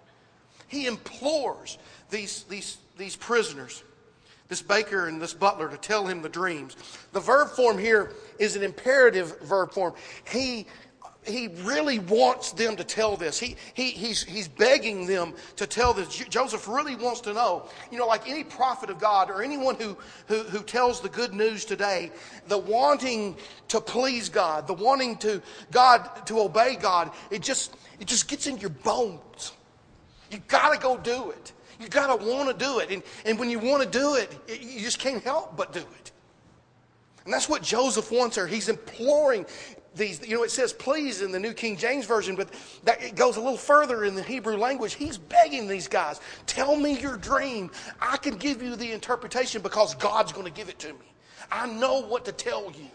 he 0.67 0.85
implores 0.85 1.77
these, 2.09 2.43
these, 2.43 2.77
these 2.97 3.15
prisoners, 3.15 3.83
this 4.49 4.61
baker 4.61 5.07
and 5.07 5.21
this 5.21 5.33
butler, 5.33 5.69
to 5.69 5.77
tell 5.77 6.05
him 6.05 6.21
the 6.21 6.29
dreams. 6.29 6.75
The 7.13 7.21
verb 7.21 7.49
form 7.49 7.77
here 7.77 8.11
is 8.37 8.57
an 8.57 8.63
imperative 8.63 9.39
verb 9.41 9.71
form. 9.71 9.93
He 10.29 10.67
he 11.27 11.47
really 11.61 11.99
wants 11.99 12.51
them 12.51 12.75
to 12.75 12.83
tell 12.83 13.17
this. 13.17 13.39
He, 13.39 13.55
he, 13.73 13.91
he's, 13.91 14.23
he's 14.23 14.47
begging 14.47 15.05
them 15.05 15.33
to 15.55 15.67
tell 15.67 15.93
this. 15.93 16.07
Joseph 16.15 16.67
really 16.67 16.95
wants 16.95 17.21
to 17.21 17.33
know. 17.33 17.67
You 17.91 17.97
know, 17.97 18.07
like 18.07 18.27
any 18.29 18.43
prophet 18.43 18.89
of 18.89 18.99
God 18.99 19.29
or 19.29 19.41
anyone 19.41 19.75
who, 19.75 19.97
who, 20.27 20.43
who 20.43 20.63
tells 20.63 21.01
the 21.01 21.09
good 21.09 21.33
news 21.33 21.65
today, 21.65 22.11
the 22.47 22.57
wanting 22.57 23.35
to 23.69 23.81
please 23.81 24.29
God, 24.29 24.67
the 24.67 24.73
wanting 24.73 25.17
to 25.17 25.41
God 25.71 26.25
to 26.27 26.39
obey 26.39 26.75
God, 26.75 27.11
it 27.31 27.41
just, 27.41 27.75
it 27.99 28.07
just 28.07 28.27
gets 28.27 28.47
in 28.47 28.57
your 28.57 28.69
bones. 28.69 29.51
You 30.31 30.39
got 30.47 30.73
to 30.73 30.79
go 30.79 30.97
do 30.97 31.31
it. 31.31 31.53
You 31.79 31.87
got 31.87 32.07
to 32.17 32.25
want 32.25 32.49
to 32.49 32.65
do 32.65 32.79
it. 32.79 32.89
And, 32.91 33.03
and 33.25 33.37
when 33.37 33.49
you 33.49 33.59
want 33.59 33.83
to 33.83 33.89
do 33.89 34.15
it, 34.15 34.35
it, 34.47 34.61
you 34.61 34.79
just 34.81 34.99
can't 34.99 35.23
help 35.23 35.55
but 35.55 35.73
do 35.73 35.79
it. 35.79 36.11
And 37.27 37.33
that's 37.33 37.49
what 37.49 37.61
Joseph 37.61 38.09
wants 38.09 38.37
her. 38.37 38.47
He's 38.47 38.69
imploring 38.69 39.45
these, 39.97 40.25
you 40.25 40.35
know, 40.35 40.43
it 40.43 40.51
says 40.51 40.73
please 40.73 41.21
in 41.21 41.31
the 41.31 41.39
New 41.39 41.53
King 41.53 41.77
James 41.77 42.05
Version, 42.05 42.35
but 42.35 42.49
that, 42.83 43.01
it 43.01 43.15
goes 43.15 43.37
a 43.37 43.41
little 43.41 43.57
further 43.57 44.03
in 44.03 44.15
the 44.15 44.23
Hebrew 44.23 44.57
language. 44.57 44.93
He's 44.93 45.17
begging 45.17 45.67
these 45.67 45.87
guys, 45.87 46.19
tell 46.45 46.75
me 46.75 46.99
your 46.99 47.17
dream. 47.17 47.71
I 47.99 48.17
can 48.17 48.37
give 48.37 48.61
you 48.61 48.75
the 48.75 48.91
interpretation 48.91 49.61
because 49.61 49.95
God's 49.95 50.31
going 50.31 50.45
to 50.45 50.51
give 50.51 50.69
it 50.69 50.79
to 50.79 50.93
me. 50.93 51.11
I 51.51 51.67
know 51.67 52.01
what 52.01 52.25
to 52.25 52.31
tell 52.31 52.71
you. 52.71 52.87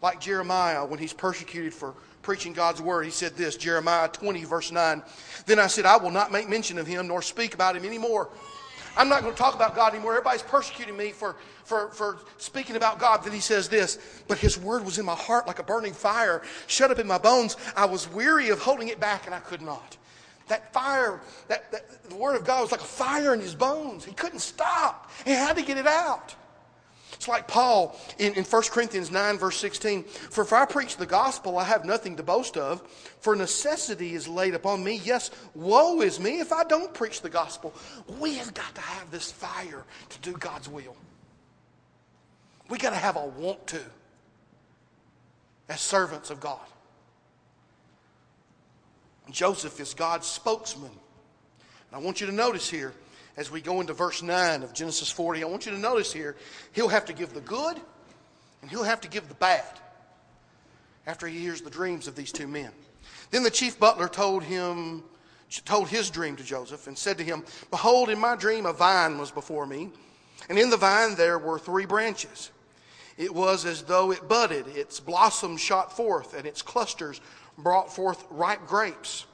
Like 0.00 0.20
Jeremiah, 0.20 0.84
when 0.84 1.00
he's 1.00 1.12
persecuted 1.12 1.74
for 1.74 1.94
preaching 2.22 2.52
God's 2.52 2.80
word, 2.80 3.04
he 3.04 3.10
said 3.10 3.36
this 3.36 3.56
Jeremiah 3.56 4.08
20, 4.08 4.44
verse 4.44 4.70
9. 4.70 5.02
Then 5.46 5.58
I 5.58 5.66
said, 5.66 5.86
I 5.86 5.96
will 5.96 6.12
not 6.12 6.30
make 6.30 6.48
mention 6.48 6.78
of 6.78 6.86
him 6.86 7.08
nor 7.08 7.20
speak 7.20 7.54
about 7.54 7.76
him 7.76 7.84
anymore. 7.84 8.28
I'm 8.98 9.08
not 9.08 9.22
going 9.22 9.32
to 9.32 9.38
talk 9.38 9.54
about 9.54 9.76
God 9.76 9.94
anymore. 9.94 10.12
Everybody's 10.12 10.42
persecuting 10.42 10.96
me 10.96 11.12
for, 11.12 11.36
for, 11.64 11.88
for 11.90 12.18
speaking 12.36 12.74
about 12.74 12.98
God. 12.98 13.22
Then 13.22 13.32
he 13.32 13.40
says 13.40 13.68
this, 13.68 13.98
but 14.26 14.38
his 14.38 14.58
word 14.58 14.84
was 14.84 14.98
in 14.98 15.06
my 15.06 15.14
heart 15.14 15.46
like 15.46 15.60
a 15.60 15.62
burning 15.62 15.92
fire, 15.92 16.42
shut 16.66 16.90
up 16.90 16.98
in 16.98 17.06
my 17.06 17.16
bones. 17.16 17.56
I 17.76 17.86
was 17.86 18.10
weary 18.10 18.48
of 18.48 18.58
holding 18.58 18.88
it 18.88 18.98
back 18.98 19.26
and 19.26 19.34
I 19.34 19.38
could 19.38 19.62
not. 19.62 19.96
That 20.48 20.72
fire, 20.72 21.20
that, 21.46 21.70
that 21.70 22.10
the 22.10 22.16
word 22.16 22.34
of 22.34 22.44
God 22.44 22.62
was 22.62 22.72
like 22.72 22.80
a 22.80 22.84
fire 22.84 23.32
in 23.34 23.40
his 23.40 23.54
bones. 23.54 24.04
He 24.04 24.12
couldn't 24.12 24.40
stop. 24.40 25.10
He 25.24 25.30
had 25.30 25.56
to 25.56 25.62
get 25.62 25.78
it 25.78 25.86
out. 25.86 26.34
It's 27.18 27.26
like 27.26 27.48
Paul 27.48 27.98
in, 28.18 28.34
in 28.34 28.44
1 28.44 28.62
Corinthians 28.70 29.10
9, 29.10 29.38
verse 29.38 29.56
16. 29.56 30.04
For 30.04 30.42
if 30.44 30.52
I 30.52 30.64
preach 30.64 30.96
the 30.96 31.04
gospel, 31.04 31.58
I 31.58 31.64
have 31.64 31.84
nothing 31.84 32.16
to 32.16 32.22
boast 32.22 32.56
of, 32.56 32.80
for 33.18 33.34
necessity 33.34 34.14
is 34.14 34.28
laid 34.28 34.54
upon 34.54 34.84
me. 34.84 35.00
Yes, 35.02 35.32
woe 35.52 36.00
is 36.00 36.20
me 36.20 36.38
if 36.38 36.52
I 36.52 36.62
don't 36.62 36.94
preach 36.94 37.20
the 37.20 37.28
gospel. 37.28 37.74
We 38.20 38.34
have 38.34 38.54
got 38.54 38.72
to 38.72 38.80
have 38.80 39.10
this 39.10 39.32
fire 39.32 39.84
to 40.10 40.18
do 40.20 40.32
God's 40.34 40.68
will. 40.68 40.94
We 42.68 42.78
got 42.78 42.90
to 42.90 42.96
have 42.96 43.16
a 43.16 43.26
want 43.26 43.66
to 43.68 43.80
as 45.68 45.80
servants 45.80 46.30
of 46.30 46.38
God. 46.38 46.60
Joseph 49.28 49.80
is 49.80 49.92
God's 49.92 50.28
spokesman. 50.28 50.92
And 50.92 51.92
I 51.92 51.98
want 51.98 52.20
you 52.20 52.28
to 52.28 52.32
notice 52.32 52.70
here 52.70 52.94
as 53.38 53.52
we 53.52 53.60
go 53.60 53.80
into 53.80 53.92
verse 53.92 54.20
9 54.20 54.64
of 54.64 54.74
Genesis 54.74 55.12
40, 55.12 55.44
I 55.44 55.46
want 55.46 55.64
you 55.64 55.70
to 55.70 55.78
notice 55.78 56.12
here, 56.12 56.34
he'll 56.72 56.88
have 56.88 57.04
to 57.04 57.12
give 57.12 57.32
the 57.32 57.40
good 57.40 57.80
and 58.60 58.68
he'll 58.68 58.82
have 58.82 59.00
to 59.02 59.08
give 59.08 59.28
the 59.28 59.34
bad 59.34 59.64
after 61.06 61.28
he 61.28 61.38
hears 61.38 61.60
the 61.60 61.70
dreams 61.70 62.08
of 62.08 62.16
these 62.16 62.32
two 62.32 62.48
men. 62.48 62.72
Then 63.30 63.44
the 63.44 63.50
chief 63.50 63.78
butler 63.78 64.08
told 64.08 64.42
him, 64.42 65.04
told 65.64 65.88
his 65.88 66.10
dream 66.10 66.34
to 66.34 66.42
Joseph 66.42 66.88
and 66.88 66.98
said 66.98 67.16
to 67.18 67.24
him, 67.24 67.44
Behold, 67.70 68.10
in 68.10 68.18
my 68.18 68.34
dream 68.34 68.66
a 68.66 68.72
vine 68.72 69.18
was 69.18 69.30
before 69.30 69.66
me, 69.66 69.92
and 70.48 70.58
in 70.58 70.68
the 70.68 70.76
vine 70.76 71.14
there 71.14 71.38
were 71.38 71.60
three 71.60 71.86
branches. 71.86 72.50
It 73.16 73.32
was 73.32 73.64
as 73.64 73.84
though 73.84 74.10
it 74.10 74.28
budded, 74.28 74.66
its 74.66 74.98
blossoms 74.98 75.60
shot 75.60 75.96
forth, 75.96 76.34
and 76.34 76.44
its 76.44 76.60
clusters 76.60 77.20
brought 77.56 77.94
forth 77.94 78.24
ripe 78.30 78.66
grapes. 78.66 79.26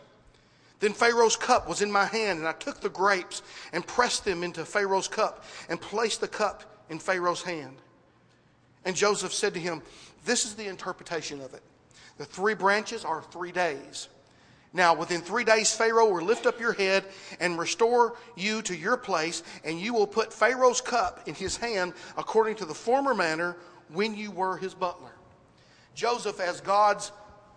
Then 0.84 0.92
Pharaoh's 0.92 1.34
cup 1.34 1.66
was 1.66 1.80
in 1.80 1.90
my 1.90 2.04
hand, 2.04 2.40
and 2.40 2.46
I 2.46 2.52
took 2.52 2.82
the 2.82 2.90
grapes 2.90 3.40
and 3.72 3.86
pressed 3.86 4.26
them 4.26 4.42
into 4.42 4.66
Pharaoh's 4.66 5.08
cup 5.08 5.42
and 5.70 5.80
placed 5.80 6.20
the 6.20 6.28
cup 6.28 6.62
in 6.90 6.98
Pharaoh's 6.98 7.40
hand. 7.40 7.78
And 8.84 8.94
Joseph 8.94 9.32
said 9.32 9.54
to 9.54 9.60
him, 9.60 9.80
This 10.26 10.44
is 10.44 10.56
the 10.56 10.66
interpretation 10.66 11.40
of 11.40 11.54
it. 11.54 11.62
The 12.18 12.26
three 12.26 12.52
branches 12.52 13.02
are 13.02 13.22
three 13.22 13.50
days. 13.50 14.08
Now, 14.74 14.92
within 14.92 15.22
three 15.22 15.44
days, 15.44 15.74
Pharaoh 15.74 16.12
will 16.12 16.22
lift 16.22 16.44
up 16.44 16.60
your 16.60 16.74
head 16.74 17.06
and 17.40 17.58
restore 17.58 18.18
you 18.36 18.60
to 18.60 18.76
your 18.76 18.98
place, 18.98 19.42
and 19.64 19.80
you 19.80 19.94
will 19.94 20.06
put 20.06 20.34
Pharaoh's 20.34 20.82
cup 20.82 21.26
in 21.26 21.34
his 21.34 21.56
hand 21.56 21.94
according 22.18 22.56
to 22.56 22.66
the 22.66 22.74
former 22.74 23.14
manner 23.14 23.56
when 23.88 24.14
you 24.14 24.30
were 24.30 24.58
his 24.58 24.74
butler. 24.74 25.12
Joseph, 25.94 26.40
as 26.40 26.60
God's 26.60 27.10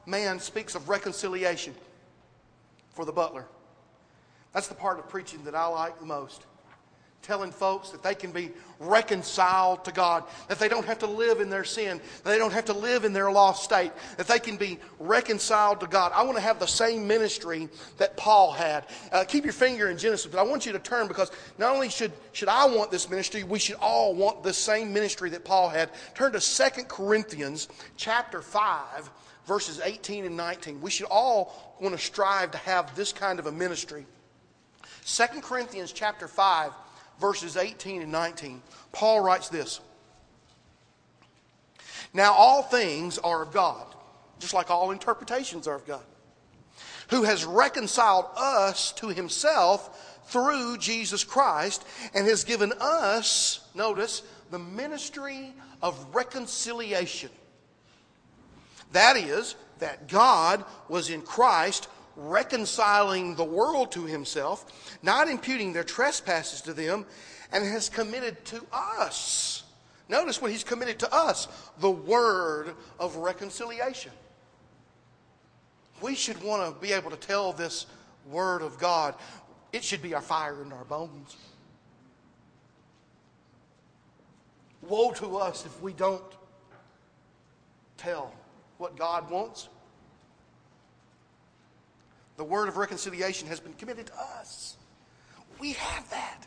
man, 0.05 0.39
speaks 0.39 0.75
of 0.75 0.88
reconciliation 0.88 1.75
for 2.98 3.06
the 3.06 3.13
butler. 3.13 3.46
That's 4.54 4.68
the 4.68 4.75
part 4.75 4.98
of 4.98 5.08
preaching 5.08 5.44
that 5.44 5.54
I 5.54 5.68
like 5.68 6.00
the 6.00 6.06
most. 6.06 6.48
Telling 7.22 7.51
folks 7.51 7.92
that 7.92 8.01
they 8.01 8.16
can 8.16 8.32
be 8.32 8.51
reconciled 8.80 9.86
to 9.86 9.92
God, 9.92 10.24
that 10.48 10.58
they 10.58 10.68
don't 10.68 10.86
have 10.86 10.98
to 11.00 11.08
live 11.08 11.39
in 11.39 11.50
their 11.50 11.63
sin, 11.63 12.01
that 12.24 12.30
they 12.30 12.39
don't 12.39 12.54
have 12.54 12.66
to 12.66 12.74
live 12.74 13.06
in 13.06 13.13
their 13.13 13.32
lost 13.32 13.63
state, 13.63 13.92
that 14.18 14.27
they 14.27 14.39
can 14.39 14.58
be 14.58 14.80
reconciled 14.98 15.80
to 15.82 15.88
God. 15.88 16.12
I 16.16 16.24
want 16.24 16.38
to 16.38 16.42
have 16.42 16.60
the 16.60 16.66
same 16.66 17.08
ministry 17.08 17.70
that 17.98 18.18
Paul 18.18 18.51
had. 18.51 18.88
Uh, 19.12 19.24
keep 19.25 19.44
your 19.44 19.54
finger 19.54 19.89
in 19.89 19.98
Genesis, 19.98 20.32
but 20.32 20.39
I 20.39 20.44
want 20.44 20.66
you 20.66 20.72
to 20.72 20.80
turn 20.80 21.08
because 21.08 21.30
not 21.60 21.75
only 21.75 21.89
should, 21.89 22.13
should 22.32 22.50
I 22.50 22.66
want 22.66 22.89
this 22.89 23.10
ministry, 23.12 23.44
we 23.44 23.60
should 23.60 23.77
all 23.80 24.16
want 24.16 24.42
the 24.42 24.54
same 24.54 24.92
ministry 24.92 25.30
that 25.32 25.46
Paul 25.46 25.70
had. 25.70 25.92
Turn 26.16 26.32
to 26.32 26.42
Second 26.42 26.88
Corinthians 26.88 27.68
chapter 27.96 28.42
5 28.42 29.12
verses 29.48 29.80
18 29.84 30.25
and 30.25 30.38
19. 30.38 30.82
We 30.82 30.92
should 30.92 31.08
all 31.10 31.77
want 31.80 31.98
to 31.98 32.01
strive 32.01 32.51
to 32.51 32.58
have 32.60 32.96
this 32.96 33.13
kind 33.13 33.39
of 33.39 33.48
a 33.48 33.51
ministry. 33.51 34.06
2 35.06 35.24
Corinthians 35.42 35.94
chapter 35.94 36.27
5, 36.27 36.72
verses 37.20 37.56
18 37.56 38.01
and 38.01 38.12
19. 38.12 38.62
Paul 38.92 39.22
writes 39.22 39.50
this. 39.50 39.80
Now 42.13 42.34
all 42.34 42.62
things 42.62 43.18
are 43.18 43.42
of 43.42 43.54
God, 43.54 43.86
just 44.39 44.54
like 44.54 44.70
all 44.70 44.92
interpretations 44.92 45.68
are 45.68 45.75
of 45.75 45.88
God, 45.88 46.04
who 47.10 47.24
has 47.24 47.46
reconciled 47.46 48.25
us 48.36 48.92
to 48.94 49.08
himself 49.08 50.22
through 50.25 50.77
Jesus 50.77 51.24
Christ 51.24 51.86
and 52.13 52.27
has 52.27 52.44
given 52.44 52.74
us, 52.82 53.62
notice, 53.74 54.24
the 54.51 54.60
ministry 54.60 55.54
of 55.82 56.13
reconciliation. 56.13 57.30
That 58.91 59.17
is, 59.17 59.56
that 59.79 60.08
God 60.08 60.63
was 60.89 61.10
in 61.10 61.22
Christ 61.22 61.88
reconciling 62.15 63.36
the 63.36 63.44
world 63.44 63.91
to 63.91 64.06
himself, 64.06 64.98
not 65.03 65.29
imputing 65.29 65.72
their 65.72 65.84
trespasses 65.84 66.62
to 66.62 66.74
them, 66.74 67.06
and 67.51 67.63
has 67.63 67.89
committed 67.89 68.44
to 68.46 68.62
us. 68.74 69.63
Notice 70.10 70.41
what 70.41 70.51
he's 70.51 70.63
committed 70.63 71.00
to 71.00 71.13
us 71.13 71.48
the 71.79 71.91
word 71.91 72.74
of 73.00 73.15
reconciliation. 73.17 74.12
We 76.01 76.15
should 76.15 76.41
want 76.44 76.74
to 76.74 76.82
be 76.82 76.94
able 76.94 77.12
to 77.12 77.17
tell 77.17 77.53
this 77.53 77.86
word 78.29 78.62
of 78.62 78.77
God. 78.79 79.15
It 79.72 79.84
should 79.84 80.01
be 80.01 80.13
our 80.13 80.22
fire 80.22 80.62
in 80.62 80.72
our 80.72 80.86
bones. 80.86 81.36
Woe 84.82 85.12
to 85.13 85.38
us 85.38 85.65
if 85.65 85.82
we 85.82 85.94
don't 85.94 86.24
tell 87.98 88.32
what 88.77 88.98
God 88.98 89.29
wants. 89.29 89.69
The 92.38 92.43
word 92.43 92.67
of 92.67 92.77
reconciliation 92.77 93.48
has 93.48 93.60
been 93.60 93.74
committed 93.74 94.07
to 94.07 94.19
us. 94.19 94.77
We 95.60 95.74
have 95.74 96.10
that. 96.12 96.46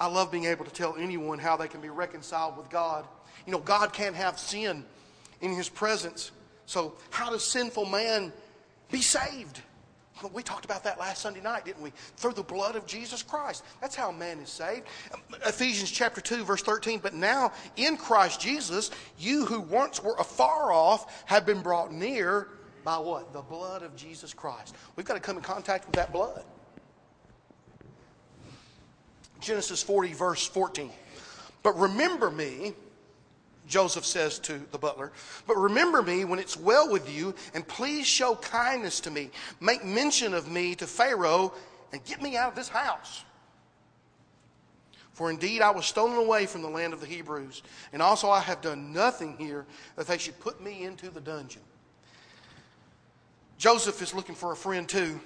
I 0.00 0.06
love 0.06 0.30
being 0.30 0.44
able 0.44 0.64
to 0.64 0.70
tell 0.70 0.96
anyone 0.96 1.40
how 1.40 1.56
they 1.56 1.66
can 1.66 1.80
be 1.80 1.88
reconciled 1.88 2.56
with 2.56 2.70
God. 2.70 3.04
You 3.46 3.52
know, 3.52 3.58
God 3.58 3.92
can't 3.92 4.14
have 4.14 4.38
sin 4.38 4.84
in 5.40 5.54
his 5.54 5.68
presence. 5.68 6.30
So, 6.66 6.94
how 7.10 7.30
does 7.30 7.42
sinful 7.44 7.86
man 7.86 8.32
be 8.92 9.00
saved? 9.00 9.60
We 10.32 10.42
talked 10.42 10.64
about 10.64 10.84
that 10.84 10.98
last 10.98 11.22
Sunday 11.22 11.40
night, 11.40 11.64
didn't 11.64 11.82
we? 11.82 11.92
Through 12.16 12.32
the 12.32 12.42
blood 12.42 12.76
of 12.76 12.86
Jesus 12.86 13.22
Christ. 13.22 13.64
That's 13.80 13.94
how 13.94 14.10
man 14.10 14.38
is 14.38 14.48
saved. 14.48 14.86
Ephesians 15.46 15.90
chapter 15.90 16.20
2, 16.20 16.44
verse 16.44 16.62
13. 16.62 16.98
But 16.98 17.14
now 17.14 17.52
in 17.76 17.96
Christ 17.96 18.40
Jesus, 18.40 18.90
you 19.18 19.46
who 19.46 19.60
once 19.60 20.02
were 20.02 20.16
afar 20.18 20.72
off 20.72 21.24
have 21.26 21.46
been 21.46 21.62
brought 21.62 21.92
near 21.92 22.48
by 22.84 22.98
what? 22.98 23.32
The 23.32 23.42
blood 23.42 23.82
of 23.82 23.94
Jesus 23.96 24.32
Christ. 24.32 24.74
We've 24.96 25.06
got 25.06 25.14
to 25.14 25.20
come 25.20 25.36
in 25.36 25.42
contact 25.42 25.86
with 25.86 25.94
that 25.96 26.12
blood. 26.12 26.44
Genesis 29.40 29.82
40, 29.82 30.14
verse 30.14 30.46
14. 30.46 30.90
But 31.62 31.78
remember 31.78 32.30
me 32.30 32.74
Joseph 33.68 34.04
says 34.04 34.38
to 34.40 34.58
the 34.72 34.78
butler, 34.78 35.12
But 35.46 35.56
remember 35.56 36.02
me 36.02 36.24
when 36.24 36.38
it's 36.38 36.56
well 36.56 36.90
with 36.90 37.14
you, 37.14 37.34
and 37.54 37.68
please 37.68 38.06
show 38.06 38.34
kindness 38.36 39.00
to 39.00 39.10
me. 39.10 39.30
Make 39.60 39.84
mention 39.84 40.34
of 40.34 40.50
me 40.50 40.74
to 40.76 40.86
Pharaoh, 40.86 41.52
and 41.92 42.04
get 42.04 42.20
me 42.20 42.36
out 42.36 42.50
of 42.50 42.54
this 42.56 42.68
house. 42.68 43.24
For 45.12 45.30
indeed 45.30 45.62
I 45.62 45.70
was 45.70 45.84
stolen 45.84 46.16
away 46.16 46.46
from 46.46 46.62
the 46.62 46.68
land 46.68 46.92
of 46.92 47.00
the 47.00 47.06
Hebrews, 47.06 47.62
and 47.92 48.00
also 48.00 48.30
I 48.30 48.40
have 48.40 48.60
done 48.60 48.92
nothing 48.92 49.36
here 49.36 49.66
that 49.96 50.06
they 50.06 50.18
should 50.18 50.38
put 50.40 50.62
me 50.62 50.84
into 50.84 51.10
the 51.10 51.20
dungeon. 51.20 51.62
Joseph 53.58 54.00
is 54.00 54.14
looking 54.14 54.36
for 54.36 54.52
a 54.52 54.56
friend 54.56 54.88
too, 54.88 55.20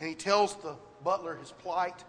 and 0.00 0.08
he 0.08 0.14
tells 0.14 0.56
the 0.56 0.74
butler 1.04 1.36
his 1.36 1.52
plight. 1.52 2.02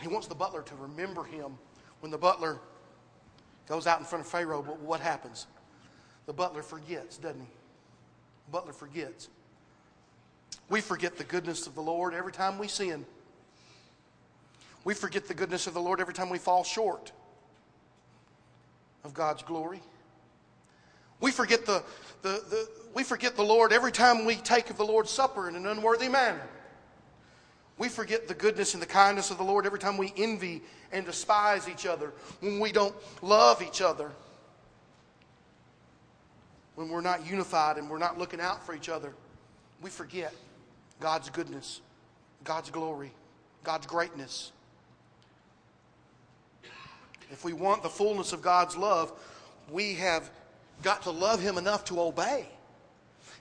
He 0.00 0.08
wants 0.08 0.26
the 0.26 0.34
butler 0.34 0.62
to 0.62 0.74
remember 0.76 1.24
him 1.24 1.58
when 2.00 2.10
the 2.10 2.18
butler 2.18 2.58
goes 3.68 3.86
out 3.86 3.98
in 3.98 4.04
front 4.04 4.24
of 4.24 4.30
Pharaoh, 4.30 4.62
what 4.62 5.00
happens? 5.00 5.46
The 6.26 6.32
butler 6.32 6.62
forgets, 6.62 7.16
doesn't 7.18 7.40
he? 7.40 7.46
The 8.46 8.52
butler 8.52 8.72
forgets. 8.72 9.28
We 10.68 10.80
forget 10.80 11.16
the 11.16 11.24
goodness 11.24 11.66
of 11.66 11.74
the 11.74 11.82
Lord 11.82 12.14
every 12.14 12.32
time 12.32 12.58
we 12.58 12.68
sin. 12.68 13.06
We 14.84 14.94
forget 14.94 15.26
the 15.26 15.34
goodness 15.34 15.66
of 15.66 15.74
the 15.74 15.80
Lord 15.80 16.00
every 16.00 16.14
time 16.14 16.30
we 16.30 16.38
fall 16.38 16.64
short 16.64 17.12
of 19.04 19.14
God's 19.14 19.42
glory. 19.42 19.80
We 21.20 21.30
forget 21.30 21.66
the, 21.66 21.82
the, 22.22 22.42
the, 22.48 22.68
we 22.94 23.02
forget 23.02 23.36
the 23.36 23.42
Lord 23.42 23.72
every 23.72 23.92
time 23.92 24.24
we 24.24 24.36
take 24.36 24.70
of 24.70 24.76
the 24.76 24.84
Lord's 24.84 25.10
Supper 25.10 25.48
in 25.48 25.56
an 25.56 25.66
unworthy 25.66 26.08
manner. 26.08 26.46
We 27.78 27.88
forget 27.88 28.26
the 28.26 28.34
goodness 28.34 28.74
and 28.74 28.82
the 28.82 28.86
kindness 28.86 29.30
of 29.30 29.38
the 29.38 29.44
Lord 29.44 29.64
every 29.64 29.78
time 29.78 29.96
we 29.96 30.12
envy 30.16 30.62
and 30.92 31.06
despise 31.06 31.68
each 31.68 31.86
other, 31.86 32.12
when 32.40 32.58
we 32.58 32.72
don't 32.72 32.94
love 33.22 33.62
each 33.62 33.80
other, 33.80 34.10
when 36.74 36.88
we're 36.88 37.00
not 37.00 37.24
unified 37.24 37.76
and 37.76 37.88
we're 37.88 37.98
not 37.98 38.18
looking 38.18 38.40
out 38.40 38.66
for 38.66 38.74
each 38.74 38.88
other. 38.88 39.14
We 39.80 39.90
forget 39.90 40.34
God's 40.98 41.30
goodness, 41.30 41.80
God's 42.42 42.70
glory, 42.70 43.12
God's 43.62 43.86
greatness. 43.86 44.50
If 47.30 47.44
we 47.44 47.52
want 47.52 47.82
the 47.82 47.88
fullness 47.88 48.32
of 48.32 48.42
God's 48.42 48.76
love, 48.76 49.12
we 49.70 49.94
have 49.94 50.30
got 50.82 51.02
to 51.02 51.10
love 51.10 51.40
Him 51.40 51.58
enough 51.58 51.84
to 51.86 52.00
obey. 52.00 52.48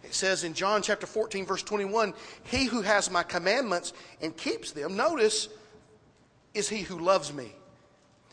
It 0.04 0.14
says 0.14 0.44
in 0.44 0.54
John 0.54 0.82
chapter 0.82 1.08
14, 1.08 1.46
verse 1.46 1.64
21, 1.64 2.14
He 2.44 2.66
who 2.66 2.82
has 2.82 3.12
my 3.12 3.24
commandments 3.24 3.94
and 4.22 4.36
keeps 4.36 4.72
them, 4.72 4.96
notice, 4.96 5.50
is 6.54 6.70
he 6.70 6.80
who 6.80 7.00
loves 7.00 7.34
me. 7.34 7.54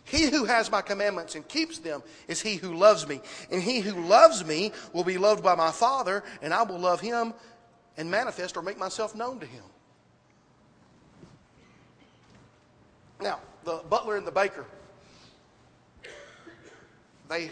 He 0.05 0.29
who 0.29 0.45
has 0.45 0.71
my 0.71 0.83
commandments 0.83 1.35
and 1.35 1.47
keeps 1.49 1.79
them 1.79 2.03
is 2.29 2.41
he 2.41 2.57
who 2.57 2.75
loves 2.75 3.09
me. 3.09 3.21
And 3.51 3.63
he 3.63 3.81
who 3.81 4.05
loves 4.05 4.45
me 4.45 4.73
will 4.93 5.05
be 5.05 5.17
loved 5.17 5.43
by 5.43 5.55
my 5.55 5.71
Father, 5.71 6.23
and 6.43 6.53
I 6.53 6.63
will 6.63 6.79
love 6.79 7.01
him 7.01 7.33
and 7.97 8.11
manifest 8.11 8.57
or 8.57 8.63
make 8.63 8.79
myself 8.79 9.15
known 9.15 9.41
to 9.41 9.47
him. 9.47 9.65
Now, 13.21 13.41
the 13.65 13.81
butler 13.89 14.17
and 14.17 14.27
the 14.27 14.33
baker, 14.33 14.67
they 17.29 17.51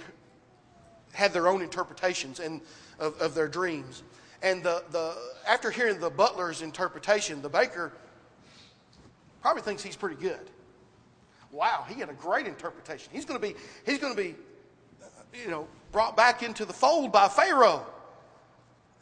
had 1.12 1.33
their 1.33 1.48
own 1.48 1.62
interpretations 1.62 2.40
and 2.40 2.61
of, 2.98 3.20
of 3.20 3.35
their 3.35 3.48
dreams. 3.48 4.02
And 4.42 4.62
the, 4.62 4.83
the, 4.90 5.16
after 5.46 5.70
hearing 5.70 6.00
the 6.00 6.11
butler's 6.11 6.62
interpretation, 6.62 7.42
the 7.42 7.48
baker 7.48 7.92
probably 9.40 9.62
thinks 9.62 9.83
he's 9.83 9.96
pretty 9.96 10.20
good. 10.20 10.50
Wow, 11.50 11.85
he 11.88 12.00
had 12.00 12.09
a 12.09 12.14
great 12.14 12.46
interpretation. 12.46 13.11
He's 13.12 13.24
going 13.24 13.40
to 13.40 13.46
be, 13.46 13.55
he's 13.85 13.98
going 13.98 14.16
to 14.16 14.20
be, 14.20 14.35
you 15.35 15.50
know, 15.50 15.68
brought 15.92 16.16
back 16.16 16.42
into 16.42 16.64
the 16.64 16.72
fold 16.72 17.12
by 17.12 17.28
Pharaoh. 17.28 17.87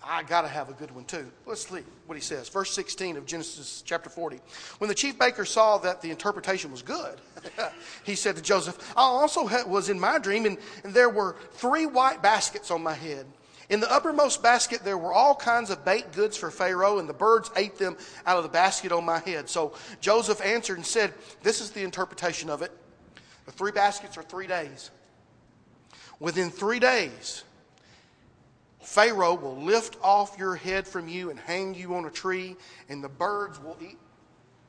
I 0.03 0.22
got 0.22 0.42
to 0.42 0.48
have 0.48 0.70
a 0.70 0.72
good 0.72 0.90
one 0.90 1.05
too. 1.05 1.31
Let's 1.46 1.68
see 1.68 1.83
what 2.07 2.14
he 2.14 2.22
says. 2.22 2.48
Verse 2.48 2.72
16 2.72 3.16
of 3.16 3.26
Genesis 3.26 3.83
chapter 3.85 4.09
40. 4.09 4.40
When 4.79 4.88
the 4.88 4.94
chief 4.94 5.18
baker 5.18 5.44
saw 5.44 5.79
that 5.79 6.00
the 6.00 6.11
interpretation 6.11 6.70
was 6.70 6.83
good, 6.83 7.20
he 8.05 8.14
said 8.14 8.37
to 8.37 8.42
Joseph, 8.42 8.92
I 8.96 9.03
also 9.03 9.48
was 9.68 9.90
in 9.90 10.00
my 10.00 10.18
dream, 10.18 10.46
and, 10.46 10.59
and 10.85 10.94
there 10.94 11.11
were 11.11 11.37
three 11.53 11.87
white 11.87 12.22
baskets 12.22 12.70
on 12.70 12.83
my 12.83 12.94
head. 12.94 13.26
In 13.70 13.78
the 13.78 13.90
uppermost 13.90 14.42
basket, 14.42 14.83
there 14.83 14.98
were 14.98 15.12
all 15.12 15.35
kinds 15.35 15.70
of 15.70 15.85
baked 15.85 16.12
goods 16.12 16.37
for 16.37 16.50
Pharaoh, 16.50 16.98
and 16.98 17.09
the 17.09 17.14
birds 17.14 17.52
ate 17.54 17.78
them 17.78 17.96
out 18.26 18.37
of 18.37 18.42
the 18.42 18.48
basket 18.48 18.90
on 18.90 19.04
my 19.04 19.20
head. 19.20 19.48
So 19.48 19.74
Joseph 20.00 20.44
answered 20.44 20.76
and 20.76 20.85
said, 20.85 21.14
This 21.42 21.61
is 21.61 21.70
the 21.70 21.85
interpretation 21.85 22.50
of 22.50 22.62
it. 22.62 22.72
The 23.46 23.52
three 23.52 23.70
baskets 23.70 24.18
are 24.18 24.24
three 24.24 24.48
days. 24.48 24.90
Within 26.18 26.50
three 26.50 26.80
days, 26.80 27.44
Pharaoh 28.80 29.35
will 29.35 29.56
lift 29.56 29.96
off 30.02 30.37
your 30.37 30.56
head 30.56 30.87
from 30.87 31.06
you 31.06 31.30
and 31.30 31.38
hang 31.38 31.74
you 31.74 31.94
on 31.94 32.04
a 32.06 32.11
tree, 32.11 32.56
and 32.88 33.04
the 33.04 33.09
birds 33.09 33.62
will 33.62 33.76
eat 33.80 33.98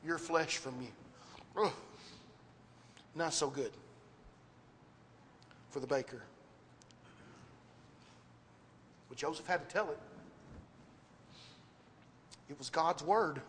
your 0.06 0.16
flesh 0.16 0.58
from 0.58 0.80
you. 0.80 1.64
Ugh. 1.64 1.72
Not 3.16 3.34
so 3.34 3.50
good 3.50 3.72
for 5.70 5.80
the 5.80 5.88
baker. 5.88 6.22
But 9.12 9.18
Joseph 9.18 9.46
had 9.46 9.68
to 9.68 9.70
tell 9.70 9.90
it. 9.90 9.98
It 12.48 12.58
was 12.58 12.70
God's 12.70 13.02
word. 13.02 13.42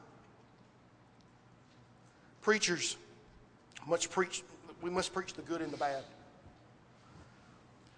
Preachers 2.41 2.97
must 3.87 4.11
preach, 4.11 4.43
we 4.81 4.89
must 4.89 5.13
preach 5.13 5.35
the 5.35 5.41
good 5.41 5.61
and 5.61 5.71
the 5.71 5.77
bad. 5.77 6.03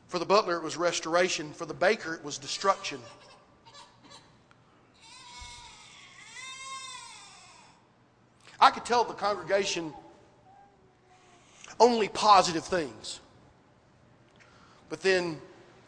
For 0.09 0.19
the 0.19 0.27
butler, 0.27 0.57
it 0.57 0.63
was 0.63 0.77
restoration. 0.77 1.53
For 1.53 1.65
the 1.65 1.73
baker, 1.73 2.13
it 2.13 2.23
was 2.23 2.37
destruction. 2.37 2.99
I 8.59 8.69
could 8.69 8.85
tell 8.85 9.03
the 9.03 9.15
congregation 9.15 9.91
only 11.79 12.09
positive 12.09 12.63
things. 12.63 13.21
But 14.87 15.01
then 15.01 15.41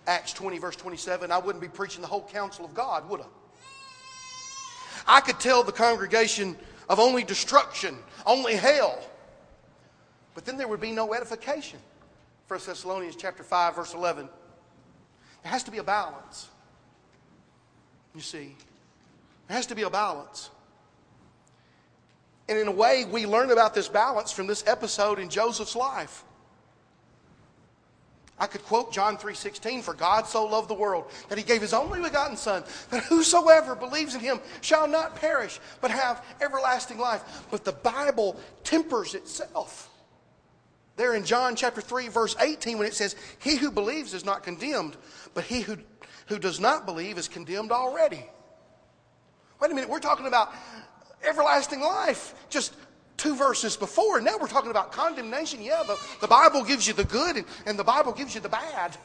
Acts 0.08 0.32
20, 0.34 0.58
verse 0.58 0.78
27, 0.78 1.32
I 1.32 1.38
wouldn't 1.38 1.62
be 1.62 1.68
preaching 1.68 2.02
the 2.02 2.08
whole 2.08 2.26
counsel 2.26 2.64
of 2.64 2.74
God, 2.74 3.08
would 3.10 3.22
I? 3.22 3.26
I 5.06 5.22
could 5.22 5.40
tell 5.40 5.64
the 5.64 5.72
congregation 5.72 6.56
of 6.90 7.00
only 7.00 7.24
destruction, 7.24 7.98
only 8.26 8.56
hell. 8.56 9.00
But 10.34 10.46
then 10.46 10.58
there 10.58 10.68
would 10.68 10.82
be 10.82 10.92
no 10.92 11.14
edification. 11.14 11.80
1 12.48 12.60
Thessalonians 12.66 13.18
chapter 13.18 13.44
5, 13.44 13.76
verse 13.76 13.94
11. 13.94 14.30
There 15.44 15.52
has 15.52 15.64
to 15.64 15.72
be 15.72 15.80
a 15.80 15.84
balance. 15.84 16.48
You 18.16 18.22
see, 18.22 18.56
there 19.48 19.58
has 19.58 19.66
to 19.68 19.76
be 19.76 19.84
a 19.84 19.90
balance. 19.90 20.50
And 22.50 22.58
in 22.58 22.68
a 22.68 22.72
way, 22.72 23.06
we 23.06 23.26
learn 23.26 23.52
about 23.52 23.74
this 23.74 23.90
balance 23.90 24.32
from 24.32 24.48
this 24.48 24.64
episode 24.68 25.20
in 25.20 25.30
Joseph's 25.30 25.76
life. 25.76 26.24
I 28.40 28.46
could 28.46 28.64
quote 28.64 28.92
John 28.92 29.18
3:16 29.18 29.82
for 29.82 29.94
God 29.94 30.28
so 30.28 30.46
loved 30.46 30.70
the 30.70 30.76
world 30.76 31.06
that 31.30 31.38
he 31.38 31.44
gave 31.44 31.62
his 31.62 31.74
only 31.74 32.00
begotten 32.02 32.38
son 32.38 32.64
that 32.92 33.04
whosoever 33.04 33.76
believes 33.76 34.14
in 34.14 34.22
him 34.22 34.40
shall 34.62 34.88
not 34.88 35.16
perish 35.16 35.60
but 35.82 35.90
have 35.90 36.24
everlasting 36.40 37.00
life. 37.00 37.24
But 37.50 37.64
the 37.64 37.72
Bible 37.72 38.40
tempers 38.64 39.16
itself. 39.16 39.90
There 40.98 41.16
in 41.16 41.26
John 41.26 41.56
chapter 41.56 41.82
3 41.82 42.10
verse 42.10 42.36
18 42.40 42.78
when 42.78 42.88
it 42.88 42.94
says 42.94 43.16
he 43.40 43.56
who 43.56 43.72
believes 43.72 44.14
is 44.14 44.26
not 44.26 44.44
condemned 44.44 44.98
but 45.34 45.44
he 45.44 45.62
who 45.62 45.78
who 46.28 46.38
does 46.38 46.60
not 46.60 46.86
believe 46.86 47.18
is 47.18 47.28
condemned 47.28 47.72
already. 47.72 48.24
Wait 49.60 49.72
a 49.72 49.74
minute 49.74 49.90
we're 49.90 50.00
talking 50.00 50.28
about 50.28 50.54
everlasting 51.28 51.82
life. 51.82 52.36
Just 52.50 52.76
two 53.28 53.36
verses 53.36 53.76
before. 53.76 54.18
And 54.18 54.26
now 54.26 54.38
we're 54.40 54.48
talking 54.48 54.72
about 54.72 54.92
condemnation. 54.92 55.62
Yeah, 55.62 55.84
the, 55.86 56.00
the 56.22 56.28
Bible 56.28 56.64
gives 56.64 56.88
you 56.88 56.94
the 56.94 57.04
good 57.04 57.36
and, 57.36 57.46
and 57.66 57.78
the 57.78 57.84
Bible 57.84 58.14
gives 58.14 58.34
you 58.34 58.40
the 58.42 58.50
bad. 58.50 58.96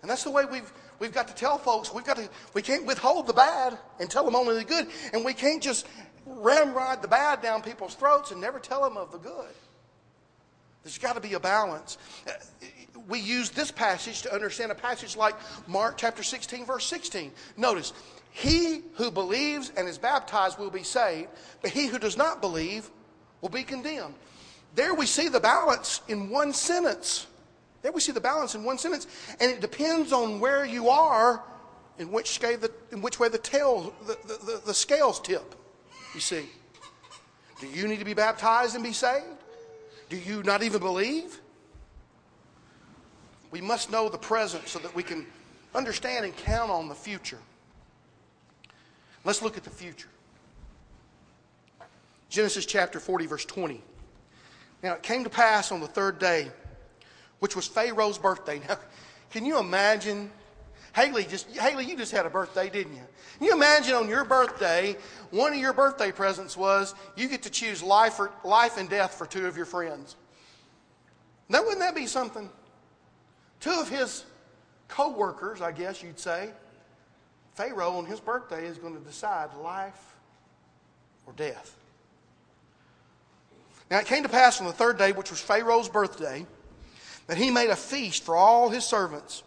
And 0.00 0.10
that's 0.10 0.24
the 0.24 0.30
way 0.30 0.46
we've, 0.46 0.72
we've 0.98 1.12
got 1.12 1.28
to 1.28 1.34
tell 1.34 1.58
folks. 1.58 1.92
We've 1.92 2.04
got 2.04 2.16
to, 2.16 2.28
we 2.54 2.62
can't 2.62 2.86
withhold 2.86 3.26
the 3.26 3.34
bad 3.34 3.76
and 3.98 4.10
tell 4.10 4.24
them 4.24 4.34
only 4.34 4.54
the 4.54 4.64
good. 4.64 4.86
And 5.12 5.24
we 5.24 5.34
can't 5.34 5.62
just 5.62 5.86
ramrod 6.24 7.02
the 7.02 7.08
bad 7.08 7.42
down 7.42 7.60
people's 7.60 7.94
throats 7.94 8.30
and 8.30 8.40
never 8.40 8.58
tell 8.58 8.82
them 8.82 8.96
of 8.96 9.12
the 9.12 9.18
good. 9.18 9.52
There's 10.82 10.96
got 10.96 11.16
to 11.16 11.20
be 11.20 11.34
a 11.34 11.40
balance. 11.40 11.98
We 13.06 13.20
use 13.20 13.50
this 13.50 13.70
passage 13.70 14.22
to 14.22 14.32
understand 14.32 14.72
a 14.72 14.74
passage 14.74 15.16
like 15.16 15.34
Mark 15.68 15.98
chapter 15.98 16.22
16, 16.22 16.64
verse 16.64 16.86
16. 16.86 17.30
Notice, 17.58 17.92
he 18.30 18.82
who 18.94 19.10
believes 19.10 19.72
and 19.76 19.88
is 19.88 19.98
baptized 19.98 20.58
will 20.58 20.70
be 20.70 20.82
saved, 20.82 21.28
but 21.62 21.70
he 21.70 21.86
who 21.86 21.98
does 21.98 22.16
not 22.16 22.40
believe 22.40 22.88
will 23.40 23.48
be 23.48 23.64
condemned. 23.64 24.14
There 24.74 24.94
we 24.94 25.06
see 25.06 25.28
the 25.28 25.40
balance 25.40 26.00
in 26.08 26.30
one 26.30 26.52
sentence. 26.52 27.26
There 27.82 27.92
we 27.92 28.00
see 28.00 28.12
the 28.12 28.20
balance 28.20 28.54
in 28.54 28.62
one 28.62 28.78
sentence. 28.78 29.06
And 29.40 29.50
it 29.50 29.60
depends 29.60 30.12
on 30.12 30.38
where 30.38 30.64
you 30.64 30.88
are 30.90 31.42
in 31.98 32.12
which, 32.12 32.38
the, 32.38 32.70
in 32.92 33.02
which 33.02 33.18
way 33.18 33.28
the, 33.28 33.38
tail, 33.38 33.92
the, 34.06 34.16
the, 34.26 34.62
the 34.66 34.74
scales 34.74 35.20
tip, 35.20 35.54
you 36.14 36.20
see. 36.20 36.46
Do 37.60 37.66
you 37.66 37.88
need 37.88 37.98
to 37.98 38.04
be 38.04 38.14
baptized 38.14 38.74
and 38.74 38.84
be 38.84 38.92
saved? 38.92 39.26
Do 40.08 40.16
you 40.16 40.42
not 40.42 40.62
even 40.62 40.80
believe? 40.80 41.40
We 43.50 43.60
must 43.60 43.90
know 43.90 44.08
the 44.08 44.18
present 44.18 44.68
so 44.68 44.78
that 44.78 44.94
we 44.94 45.02
can 45.02 45.26
understand 45.74 46.24
and 46.24 46.36
count 46.36 46.70
on 46.70 46.88
the 46.88 46.94
future. 46.94 47.38
Let's 49.24 49.42
look 49.42 49.56
at 49.56 49.64
the 49.64 49.70
future. 49.70 50.08
Genesis 52.28 52.64
chapter 52.64 53.00
40, 53.00 53.26
verse 53.26 53.44
20. 53.44 53.82
Now 54.82 54.94
it 54.94 55.02
came 55.02 55.24
to 55.24 55.30
pass 55.30 55.72
on 55.72 55.80
the 55.80 55.86
third 55.86 56.18
day, 56.18 56.50
which 57.40 57.56
was 57.56 57.66
Pharaoh's 57.66 58.18
birthday. 58.18 58.60
Now, 58.68 58.78
can 59.30 59.44
you 59.44 59.58
imagine? 59.58 60.30
Haley 60.94 61.24
just 61.24 61.48
Haley, 61.50 61.84
you 61.84 61.96
just 61.96 62.12
had 62.12 62.26
a 62.26 62.30
birthday, 62.30 62.68
didn't 62.68 62.94
you? 62.94 63.02
Can 63.38 63.46
you 63.46 63.52
imagine 63.52 63.94
on 63.94 64.08
your 64.08 64.24
birthday, 64.24 64.96
one 65.30 65.52
of 65.52 65.58
your 65.58 65.72
birthday 65.72 66.12
presents 66.12 66.56
was 66.56 66.94
you 67.16 67.28
get 67.28 67.42
to 67.42 67.50
choose 67.50 67.82
life 67.82 68.18
or 68.18 68.30
life 68.44 68.76
and 68.76 68.88
death 68.88 69.14
for 69.14 69.26
two 69.26 69.46
of 69.46 69.56
your 69.56 69.66
friends. 69.66 70.16
Now 71.48 71.62
wouldn't 71.62 71.80
that 71.80 71.94
be 71.94 72.06
something? 72.06 72.48
Two 73.60 73.78
of 73.78 73.88
his 73.88 74.24
co-workers, 74.88 75.60
I 75.60 75.72
guess 75.72 76.02
you'd 76.02 76.18
say, 76.18 76.50
Pharaoh 77.60 77.98
on 77.98 78.06
his 78.06 78.20
birthday 78.20 78.64
is 78.64 78.78
going 78.78 78.94
to 78.94 79.04
decide 79.04 79.52
life 79.62 80.16
or 81.26 81.34
death. 81.34 81.76
Now 83.90 83.98
it 83.98 84.06
came 84.06 84.22
to 84.22 84.30
pass 84.30 84.62
on 84.62 84.66
the 84.66 84.72
third 84.72 84.96
day, 84.96 85.12
which 85.12 85.30
was 85.30 85.42
Pharaoh's 85.42 85.90
birthday, 85.90 86.46
that 87.26 87.36
he 87.36 87.50
made 87.50 87.68
a 87.68 87.76
feast 87.76 88.24
for 88.24 88.34
all 88.34 88.70
his 88.70 88.84
servants. 88.84 89.42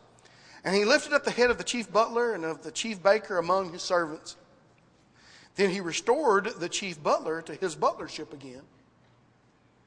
And 0.64 0.76
he 0.76 0.86
lifted 0.86 1.14
up 1.14 1.24
the 1.24 1.32
head 1.32 1.50
of 1.50 1.58
the 1.58 1.64
chief 1.64 1.92
butler 1.92 2.34
and 2.34 2.46
of 2.46 2.62
the 2.62 2.70
chief 2.70 3.02
baker 3.02 3.40
among 3.40 3.74
his 3.74 3.82
servants. 3.82 4.36
Then 5.56 5.72
he 5.72 5.82
restored 5.82 6.52
the 6.60 6.70
chief 6.70 7.02
butler 7.02 7.42
to 7.42 7.56
his 7.56 7.76
butlership 7.76 8.32
again. 8.32 8.62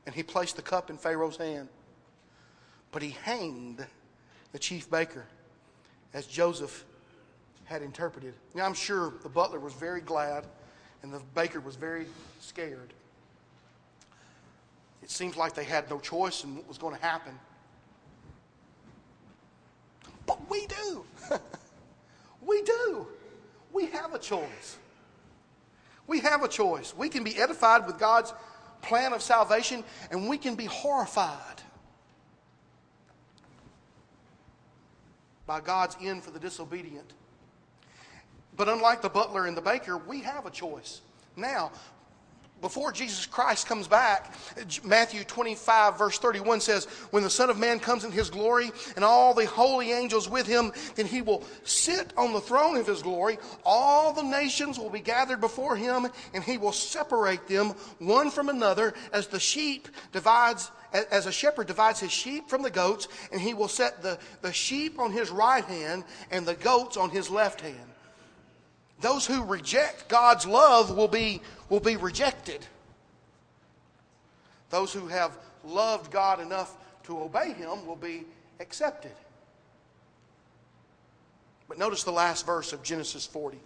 And 0.04 0.16
he 0.16 0.24
placed 0.24 0.56
the 0.56 0.62
cup 0.62 0.90
in 0.90 0.98
Pharaoh's 0.98 1.36
hand. 1.36 1.68
But 2.90 3.02
he 3.02 3.10
hanged 3.10 3.86
the 4.50 4.58
chief 4.58 4.90
baker 4.90 5.26
as 6.12 6.26
Joseph 6.26 6.84
had 7.66 7.82
interpreted. 7.82 8.34
Now, 8.54 8.64
I'm 8.64 8.74
sure 8.74 9.12
the 9.22 9.28
butler 9.28 9.58
was 9.58 9.74
very 9.74 10.00
glad 10.00 10.46
and 11.02 11.12
the 11.12 11.20
baker 11.34 11.60
was 11.60 11.76
very 11.76 12.06
scared. 12.40 12.92
It 15.02 15.10
seems 15.10 15.36
like 15.36 15.54
they 15.54 15.64
had 15.64 15.88
no 15.90 15.98
choice 15.98 16.42
in 16.42 16.56
what 16.56 16.66
was 16.66 16.78
going 16.78 16.96
to 16.96 17.02
happen. 17.02 17.38
But 20.26 20.50
we 20.50 20.66
do. 20.66 21.04
we 22.40 22.62
do. 22.62 23.06
We 23.72 23.86
have 23.86 24.14
a 24.14 24.18
choice. 24.18 24.78
We 26.06 26.20
have 26.20 26.42
a 26.42 26.48
choice. 26.48 26.94
We 26.96 27.08
can 27.08 27.24
be 27.24 27.36
edified 27.38 27.86
with 27.86 27.98
God's 27.98 28.32
plan 28.82 29.12
of 29.12 29.22
salvation, 29.22 29.84
and 30.10 30.28
we 30.28 30.38
can 30.38 30.54
be 30.54 30.66
horrified 30.66 31.62
by 35.46 35.60
God's 35.60 35.96
end 36.00 36.24
for 36.24 36.30
the 36.30 36.40
disobedient. 36.40 37.12
But 38.56 38.68
unlike 38.68 39.02
the 39.02 39.08
butler 39.08 39.46
and 39.46 39.56
the 39.56 39.62
baker, 39.62 39.98
we 39.98 40.20
have 40.20 40.46
a 40.46 40.50
choice. 40.50 41.02
Now, 41.36 41.70
before 42.62 42.90
Jesus 42.90 43.26
Christ 43.26 43.66
comes 43.66 43.86
back, 43.86 44.32
Matthew 44.82 45.24
25, 45.24 45.98
verse 45.98 46.18
31 46.18 46.60
says, 46.60 46.86
When 47.10 47.22
the 47.22 47.28
Son 47.28 47.50
of 47.50 47.58
Man 47.58 47.78
comes 47.78 48.02
in 48.02 48.10
his 48.10 48.30
glory 48.30 48.70
and 48.96 49.04
all 49.04 49.34
the 49.34 49.44
holy 49.44 49.92
angels 49.92 50.28
with 50.28 50.46
him, 50.46 50.72
then 50.94 51.04
he 51.04 51.20
will 51.20 51.44
sit 51.64 52.14
on 52.16 52.32
the 52.32 52.40
throne 52.40 52.78
of 52.78 52.86
his 52.86 53.02
glory. 53.02 53.38
All 53.64 54.14
the 54.14 54.22
nations 54.22 54.78
will 54.78 54.88
be 54.88 55.00
gathered 55.00 55.40
before 55.40 55.76
him, 55.76 56.06
and 56.32 56.42
he 56.42 56.56
will 56.56 56.72
separate 56.72 57.46
them 57.46 57.68
one 57.98 58.30
from 58.30 58.48
another 58.48 58.94
as 59.12 59.26
the 59.26 59.40
sheep 59.40 59.88
divides. 60.12 60.70
As 60.92 61.26
a 61.26 61.32
shepherd 61.32 61.66
divides 61.66 62.00
his 62.00 62.12
sheep 62.12 62.48
from 62.48 62.62
the 62.62 62.70
goats, 62.70 63.06
and 63.30 63.38
he 63.38 63.52
will 63.52 63.68
set 63.68 64.02
the, 64.02 64.18
the 64.40 64.52
sheep 64.52 64.98
on 64.98 65.12
his 65.12 65.30
right 65.30 65.64
hand 65.64 66.04
and 66.30 66.46
the 66.46 66.54
goats 66.54 66.96
on 66.96 67.10
his 67.10 67.28
left 67.28 67.60
hand. 67.60 67.92
Those 69.00 69.26
who 69.26 69.44
reject 69.44 70.08
God's 70.08 70.46
love 70.46 70.96
will 70.96 71.08
be, 71.08 71.42
will 71.68 71.80
be 71.80 71.96
rejected. 71.96 72.66
Those 74.70 74.92
who 74.92 75.06
have 75.08 75.36
loved 75.64 76.10
God 76.10 76.40
enough 76.40 76.76
to 77.04 77.20
obey 77.20 77.52
Him 77.52 77.86
will 77.86 77.96
be 77.96 78.24
accepted. 78.58 79.12
But 81.68 81.78
notice 81.78 82.04
the 82.04 82.12
last 82.12 82.46
verse 82.46 82.72
of 82.72 82.82
Genesis 82.82 83.26
40. 83.26 83.58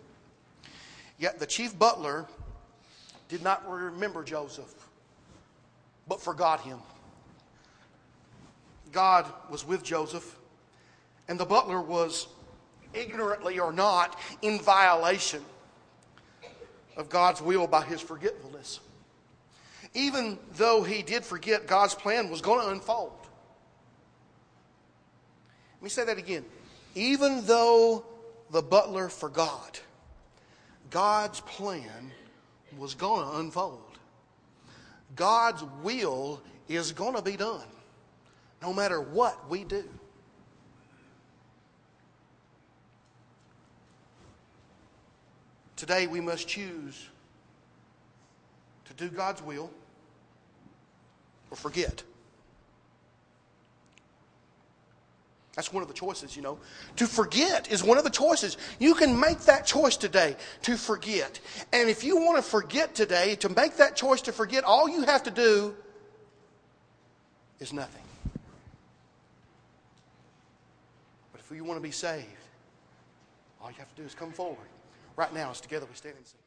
Yet 1.19 1.39
the 1.39 1.47
chief 1.47 1.79
butler 1.79 2.27
did 3.29 3.43
not 3.43 3.69
remember 3.71 4.25
Joseph, 4.25 4.75
but 6.09 6.21
forgot 6.21 6.63
him. 6.63 6.79
God 8.91 9.27
was 9.51 9.65
with 9.65 9.85
Joseph, 9.85 10.37
and 11.29 11.39
the 11.39 11.45
butler 11.45 11.81
was 11.81 12.27
ignorantly 12.95 13.59
or 13.59 13.73
not, 13.73 14.19
in 14.43 14.59
violation 14.61 15.43
of 16.97 17.09
God's 17.09 17.41
will 17.41 17.67
by 17.67 17.83
his 17.83 18.01
forgetfulness. 18.01 18.81
Even 19.95 20.39
though 20.57 20.83
he 20.83 21.03
did 21.03 21.25
forget, 21.25 21.67
God's 21.67 21.95
plan 21.95 22.31
was 22.31 22.41
going 22.41 22.61
to 22.61 22.71
unfold. 22.71 23.13
Let 25.79 25.83
me 25.83 25.89
say 25.89 26.05
that 26.05 26.19
again. 26.19 26.45
Even 26.95 27.45
though 27.47 28.05
the 28.51 28.63
butler 28.63 29.09
forgot, 29.09 29.81
God's 30.91 31.41
plan 31.41 32.13
was 32.77 32.95
going 32.95 33.27
to 33.27 33.39
unfold. 33.39 33.99
God's 35.17 35.65
will 35.83 36.41
is 36.69 36.93
going 36.93 37.15
to 37.15 37.23
be 37.23 37.37
done, 37.37 37.67
no 38.63 38.73
matter 38.73 39.01
what 39.01 39.49
we 39.49 39.65
do. 39.65 39.85
Today 45.81 46.07
we 46.07 46.21
must 46.21 46.47
choose 46.47 47.09
to 48.85 48.93
do 48.93 49.09
God's 49.09 49.43
will 49.43 49.71
or 51.51 51.57
forget. 51.57 52.03
That's 55.57 55.73
one 55.73 55.81
of 55.81 55.89
the 55.89 55.95
choices, 55.95 56.37
you 56.37 56.43
know. 56.43 56.59
To 56.97 57.07
forget 57.07 57.73
is 57.73 57.83
one 57.83 57.97
of 57.97 58.05
the 58.05 58.11
choices. 58.11 58.59
You 58.79 58.95
can 58.95 59.19
make 59.19 59.39
that 59.47 59.65
choice 59.65 59.97
today 59.97 60.37
to 60.65 60.77
forget. 60.77 61.41
And 61.73 61.89
if 61.89 62.05
you 62.05 62.19
want 62.19 62.37
to 62.37 62.43
forget 62.43 62.95
today, 62.95 63.37
to 63.37 63.49
make 63.49 63.79
that 63.79 63.97
choice 63.97 64.21
to 64.23 64.33
forget, 64.33 64.65
all 64.65 64.87
you 64.87 65.05
have 65.05 65.23
to 65.23 65.31
do 65.31 65.75
is 67.59 67.73
nothing. 67.73 68.05
But 71.33 71.41
if 71.41 71.51
you 71.57 71.65
want 71.65 71.79
to 71.79 71.83
be 71.83 71.91
saved, 71.91 72.27
all 73.63 73.71
you 73.71 73.77
have 73.79 73.89
to 73.95 74.03
do 74.03 74.07
is 74.07 74.15
come 74.15 74.33
forward. 74.33 74.70
Right 75.21 75.35
now, 75.35 75.51
as 75.51 75.61
together 75.61 75.85
we 75.85 75.95
stand 75.95 76.17
and 76.17 76.27
sing. 76.27 76.40